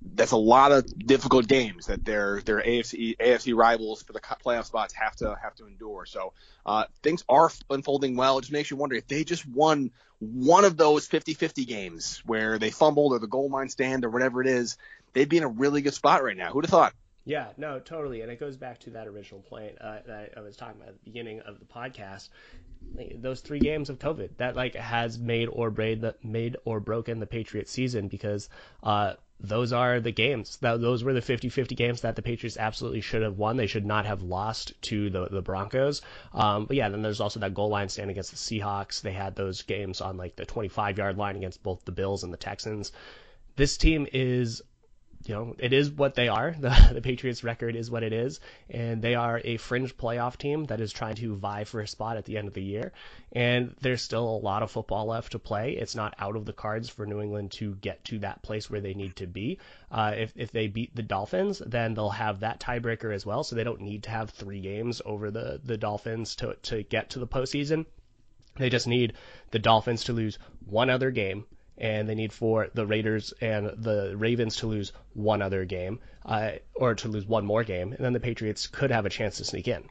that's 0.00 0.32
a 0.32 0.36
lot 0.36 0.72
of 0.72 0.86
difficult 1.06 1.48
games 1.48 1.86
that 1.86 2.04
their 2.04 2.40
their 2.40 2.60
AFC 2.60 3.16
AFC 3.16 3.54
rivals 3.54 4.02
for 4.02 4.12
the 4.12 4.20
playoff 4.20 4.66
spots 4.66 4.94
have 4.94 5.16
to 5.16 5.36
have 5.42 5.54
to 5.56 5.66
endure. 5.66 6.06
So 6.06 6.32
uh, 6.64 6.84
things 7.02 7.24
are 7.28 7.50
unfolding 7.70 8.16
well. 8.16 8.38
It 8.38 8.42
just 8.42 8.52
makes 8.52 8.70
you 8.70 8.76
wonder 8.76 8.96
if 8.96 9.06
they 9.06 9.24
just 9.24 9.46
won 9.46 9.90
one 10.20 10.64
of 10.64 10.76
those 10.76 11.08
50-50 11.08 11.66
games 11.66 12.22
where 12.26 12.58
they 12.58 12.70
fumbled 12.70 13.12
or 13.12 13.20
the 13.20 13.28
goal 13.28 13.48
line 13.50 13.68
stand 13.68 14.04
or 14.04 14.10
whatever 14.10 14.40
it 14.40 14.48
is, 14.48 14.76
they'd 15.12 15.28
be 15.28 15.36
in 15.36 15.44
a 15.44 15.48
really 15.48 15.80
good 15.80 15.94
spot 15.94 16.24
right 16.24 16.36
now. 16.36 16.50
Who'd 16.50 16.64
have 16.64 16.70
thought? 16.70 16.92
Yeah, 17.24 17.48
no, 17.58 17.78
totally, 17.78 18.22
and 18.22 18.32
it 18.32 18.40
goes 18.40 18.56
back 18.56 18.78
to 18.80 18.90
that 18.90 19.06
original 19.06 19.42
point 19.42 19.74
uh, 19.80 19.98
that 20.06 20.32
I 20.36 20.40
was 20.40 20.56
talking 20.56 20.76
about 20.76 20.88
at 20.88 20.94
the 20.94 21.04
beginning 21.04 21.40
of 21.40 21.58
the 21.58 21.66
podcast. 21.66 22.30
Those 23.16 23.42
three 23.42 23.58
games 23.58 23.90
of 23.90 23.98
COVID 23.98 24.38
that 24.38 24.56
like 24.56 24.74
has 24.74 25.18
made 25.18 25.48
or 25.48 25.70
braid 25.70 26.00
the, 26.00 26.14
made 26.22 26.56
or 26.64 26.80
broken 26.80 27.20
the 27.20 27.26
Patriots 27.26 27.70
season 27.70 28.08
because 28.08 28.48
uh, 28.82 29.14
those 29.40 29.72
are 29.72 30.00
the 30.00 30.10
games. 30.10 30.56
That, 30.58 30.80
those 30.80 31.04
were 31.04 31.12
the 31.12 31.20
50-50 31.20 31.76
games 31.76 32.00
that 32.00 32.16
the 32.16 32.22
Patriots 32.22 32.56
absolutely 32.56 33.00
should 33.00 33.22
have 33.22 33.38
won. 33.38 33.56
They 33.56 33.66
should 33.66 33.86
not 33.86 34.06
have 34.06 34.22
lost 34.22 34.72
to 34.82 35.10
the 35.10 35.28
the 35.28 35.42
Broncos. 35.42 36.02
Um, 36.34 36.66
but 36.66 36.76
yeah, 36.76 36.88
then 36.88 37.02
there's 37.02 37.20
also 37.20 37.40
that 37.40 37.54
goal 37.54 37.68
line 37.68 37.88
stand 37.88 38.10
against 38.10 38.30
the 38.30 38.36
Seahawks. 38.36 39.00
They 39.00 39.12
had 39.12 39.36
those 39.36 39.62
games 39.62 40.00
on 40.00 40.16
like 40.16 40.36
the 40.36 40.44
25 40.44 40.98
yard 40.98 41.16
line 41.16 41.36
against 41.36 41.62
both 41.62 41.84
the 41.84 41.92
Bills 41.92 42.24
and 42.24 42.32
the 42.32 42.36
Texans. 42.38 42.92
This 43.56 43.76
team 43.76 44.06
is 44.12 44.62
you 45.24 45.34
know, 45.34 45.54
it 45.58 45.72
is 45.72 45.90
what 45.90 46.14
they 46.14 46.28
are. 46.28 46.54
The, 46.68 46.90
the 46.94 47.00
Patriots 47.00 47.44
record 47.44 47.76
is 47.76 47.90
what 47.90 48.02
it 48.02 48.12
is, 48.12 48.40
and 48.68 49.00
they 49.00 49.14
are 49.14 49.40
a 49.44 49.56
fringe 49.56 49.96
playoff 49.96 50.36
team 50.36 50.64
that 50.66 50.80
is 50.80 50.92
trying 50.92 51.14
to 51.16 51.36
vie 51.36 51.64
for 51.64 51.80
a 51.80 51.86
spot 51.86 52.16
at 52.16 52.24
the 52.24 52.36
end 52.36 52.48
of 52.48 52.54
the 52.54 52.62
year. 52.62 52.92
And 53.32 53.74
there's 53.80 54.02
still 54.02 54.28
a 54.28 54.42
lot 54.42 54.62
of 54.62 54.70
football 54.70 55.06
left 55.06 55.32
to 55.32 55.38
play. 55.38 55.72
It's 55.72 55.94
not 55.94 56.14
out 56.18 56.36
of 56.36 56.44
the 56.44 56.52
cards 56.52 56.88
for 56.88 57.06
New 57.06 57.20
England 57.20 57.52
to 57.52 57.74
get 57.76 58.04
to 58.06 58.18
that 58.20 58.42
place 58.42 58.68
where 58.70 58.80
they 58.80 58.94
need 58.94 59.16
to 59.16 59.26
be. 59.26 59.58
Uh, 59.90 60.14
if 60.16 60.32
if 60.36 60.50
they 60.52 60.66
beat 60.66 60.94
the 60.94 61.02
Dolphins, 61.02 61.62
then 61.64 61.94
they'll 61.94 62.10
have 62.10 62.40
that 62.40 62.60
tiebreaker 62.60 63.14
as 63.14 63.24
well. 63.24 63.44
So 63.44 63.56
they 63.56 63.64
don't 63.64 63.80
need 63.80 64.04
to 64.04 64.10
have 64.10 64.30
three 64.30 64.60
games 64.60 65.00
over 65.04 65.30
the 65.30 65.60
the 65.62 65.78
Dolphins 65.78 66.36
to 66.36 66.56
to 66.64 66.82
get 66.82 67.10
to 67.10 67.18
the 67.18 67.26
postseason. 67.26 67.86
They 68.56 68.70
just 68.70 68.86
need 68.86 69.14
the 69.50 69.58
Dolphins 69.58 70.04
to 70.04 70.12
lose 70.12 70.38
one 70.66 70.90
other 70.90 71.10
game 71.10 71.46
and 71.80 72.08
they 72.08 72.14
need 72.14 72.32
for 72.32 72.68
the 72.74 72.86
Raiders 72.86 73.32
and 73.40 73.66
the 73.66 74.14
Ravens 74.16 74.56
to 74.56 74.66
lose 74.66 74.92
one 75.14 75.42
other 75.42 75.64
game, 75.64 76.00
uh, 76.24 76.52
or 76.74 76.94
to 76.96 77.08
lose 77.08 77.26
one 77.26 77.44
more 77.44 77.64
game, 77.64 77.92
and 77.92 78.04
then 78.04 78.12
the 78.12 78.20
Patriots 78.20 78.66
could 78.66 78.90
have 78.90 79.06
a 79.06 79.10
chance 79.10 79.38
to 79.38 79.44
sneak 79.44 79.68
in. 79.68 79.88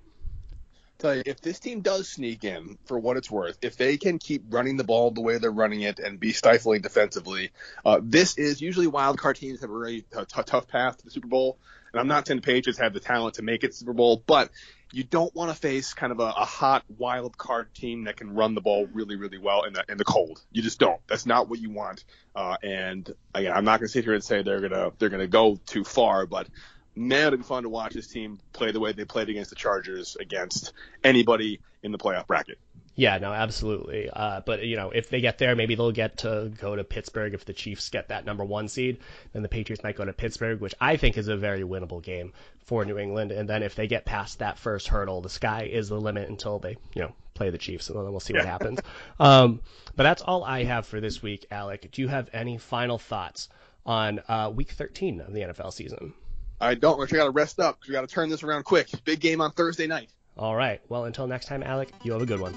Tell 1.00 1.16
you, 1.16 1.22
if 1.28 1.42
this 1.42 1.60
team 1.60 1.82
does 1.82 2.10
sneak 2.10 2.44
in, 2.44 2.80
for 2.86 2.98
what 2.98 3.18
it's 3.18 3.30
worth, 3.30 3.60
if 3.62 3.78
they 3.78 3.98
can 3.98 4.18
keep 4.18 4.46
running 4.50 4.78
the 4.78 4.84
ball 4.84 5.12
the 5.12 5.22
way 5.22 5.38
they're 5.38 5.52
running 5.52 5.82
it 5.82 6.00
and 6.00 6.20
be 6.20 6.34
stifling 6.34 6.82
defensively, 6.82 7.52
uh, 7.86 8.00
this 8.02 8.38
is 8.40 8.62
usually 8.62 8.88
wild 8.88 9.20
card 9.20 9.36
teams 9.36 9.62
have 9.62 9.70
a 9.70 9.74
really 9.74 10.02
t- 10.02 10.44
tough 10.46 10.68
path 10.68 10.98
to 10.98 11.06
the 11.06 11.12
Super 11.12 11.28
Bowl. 11.28 11.60
And 11.98 12.02
I'm 12.02 12.08
not 12.08 12.28
saying 12.28 12.42
the 12.42 12.46
Patriots 12.46 12.78
have 12.78 12.94
the 12.94 13.00
talent 13.00 13.36
to 13.36 13.42
make 13.42 13.64
it 13.64 13.74
Super 13.74 13.94
Bowl, 13.94 14.24
but 14.28 14.52
you 14.94 15.04
don't 15.04 15.34
want 15.34 15.50
to 15.50 15.58
face 15.58 15.96
kind 15.96 16.12
of 16.12 16.20
a, 16.20 16.28
a, 16.28 16.46
hot 16.46 16.84
wild 16.96 17.36
card 17.40 17.74
team 17.74 18.04
that 18.04 18.18
can 18.18 18.36
run 18.36 18.54
the 18.54 18.62
ball 18.62 18.88
really, 18.94 19.16
really 19.16 19.40
well 19.40 19.64
in 19.64 19.74
the 19.74 19.84
in 19.90 19.98
the 19.98 20.06
cold. 20.06 20.40
You 20.52 20.62
just 20.62 20.80
don't. 20.80 21.02
That's 21.08 21.26
not 21.26 21.50
what 21.50 21.60
you 21.60 21.72
want. 21.72 22.06
Uh, 22.36 22.56
and 22.62 23.12
again, 23.34 23.52
I'm 23.52 23.66
not 23.66 23.80
going 23.80 23.88
to 23.88 23.92
sit 23.92 24.04
here 24.04 24.14
and 24.14 24.24
say 24.24 24.44
they're 24.44 24.62
gonna 24.62 24.92
they're 25.00 25.10
gonna 25.10 25.26
go 25.26 25.60
too 25.66 25.84
far, 25.84 26.28
but 26.28 26.48
man, 26.96 27.28
it'd 27.28 27.40
be 27.40 27.44
fun 27.44 27.64
to 27.64 27.70
watch 27.70 27.94
this 27.94 28.08
team 28.08 28.40
play 28.54 28.72
the 28.72 28.80
way 28.80 28.92
they 28.92 29.06
played 29.06 29.30
against 29.30 29.50
the 29.50 29.56
Chargers 29.56 30.18
against 30.20 30.74
anybody 31.04 31.62
in 31.82 31.92
the 31.92 31.98
playoff 31.98 32.28
bracket. 32.28 32.60
Yeah, 32.98 33.20
no, 33.20 33.32
absolutely. 33.32 34.10
Uh, 34.10 34.42
but 34.44 34.64
you 34.64 34.76
know, 34.76 34.90
if 34.90 35.10
they 35.10 35.22
get 35.22 35.38
there, 35.38 35.56
maybe 35.56 35.76
they'll 35.76 35.92
get 35.92 36.18
to 36.18 36.52
go 36.60 36.76
to 36.76 36.84
Pittsburgh. 36.84 37.36
If 37.36 37.46
the 37.46 37.54
Chiefs 37.54 37.90
get 37.90 38.08
that 38.08 38.26
number 38.26 38.44
one 38.44 38.68
seed, 38.68 38.98
then 39.34 39.44
the 39.44 39.48
Patriots 39.48 39.84
might 39.84 39.96
go 39.96 40.04
to 40.04 40.14
Pittsburgh, 40.14 40.60
which 40.60 40.74
I 40.82 40.98
think 40.98 41.16
is 41.16 41.28
a 41.28 41.38
very 41.38 41.62
winnable 41.62 42.02
game 42.02 42.34
for 42.66 42.84
New 42.86 42.98
England. 42.98 43.32
And 43.32 43.48
then 43.48 43.62
if 43.62 43.76
they 43.76 43.86
get 43.86 44.04
past 44.04 44.40
that 44.40 44.58
first 44.58 44.88
hurdle, 44.88 45.22
the 45.22 45.30
sky 45.30 45.70
is 45.72 45.90
the 45.90 46.02
limit 46.02 46.28
until 46.28 46.58
they, 46.58 46.76
you 46.96 47.04
know, 47.04 47.14
play 47.36 47.52
the 47.52 47.60
Chiefs, 47.60 47.88
and 47.90 48.00
then 48.00 48.10
we'll 48.10 48.20
see 48.20 48.34
what 48.34 48.46
happens. 48.46 48.80
Um, 49.20 49.62
but 49.96 50.04
that's 50.04 50.22
all 50.22 50.44
I 50.44 50.64
have 50.64 50.86
for 50.86 51.00
this 51.00 51.22
week, 51.22 51.46
Alec. 51.50 51.90
Do 51.92 52.02
you 52.02 52.08
have 52.08 52.30
any 52.34 52.58
final 52.58 52.98
thoughts 52.98 53.50
on 53.86 54.22
uh, 54.28 54.52
Week 54.54 54.72
13 54.72 55.22
of 55.22 55.34
the 55.34 55.42
NFL 55.42 55.74
season? 55.74 56.14
I 56.60 56.76
don't. 56.76 57.00
We 57.00 57.06
got 57.08 57.26
to 57.26 57.32
rest 57.32 57.60
up. 57.60 57.76
because 57.76 57.90
We 57.90 57.94
got 57.94 58.02
to 58.02 58.08
turn 58.08 58.30
this 58.30 58.44
around 58.44 58.64
quick. 58.64 58.90
Big 59.06 59.20
game 59.20 59.42
on 59.42 59.52
Thursday 59.52 59.88
night. 59.88 60.10
All 60.38 60.56
right. 60.56 60.80
Well, 60.90 61.06
until 61.06 61.28
next 61.28 61.48
time, 61.48 61.64
Alec, 61.64 61.90
you 62.04 62.12
have 62.14 62.22
a 62.22 62.26
good 62.26 62.40
one. 62.40 62.54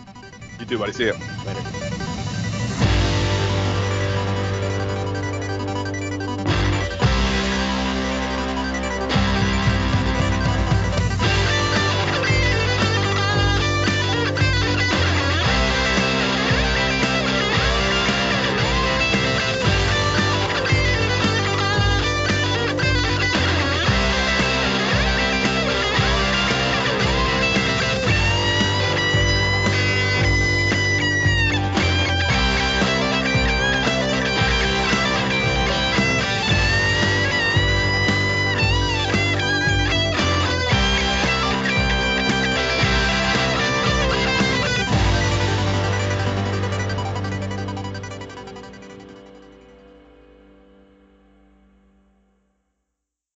You 0.59 0.67
too, 0.67 0.79
buddy. 0.79 0.93
See 0.93 1.07
ya. 1.07 1.15
Later. 1.47 1.90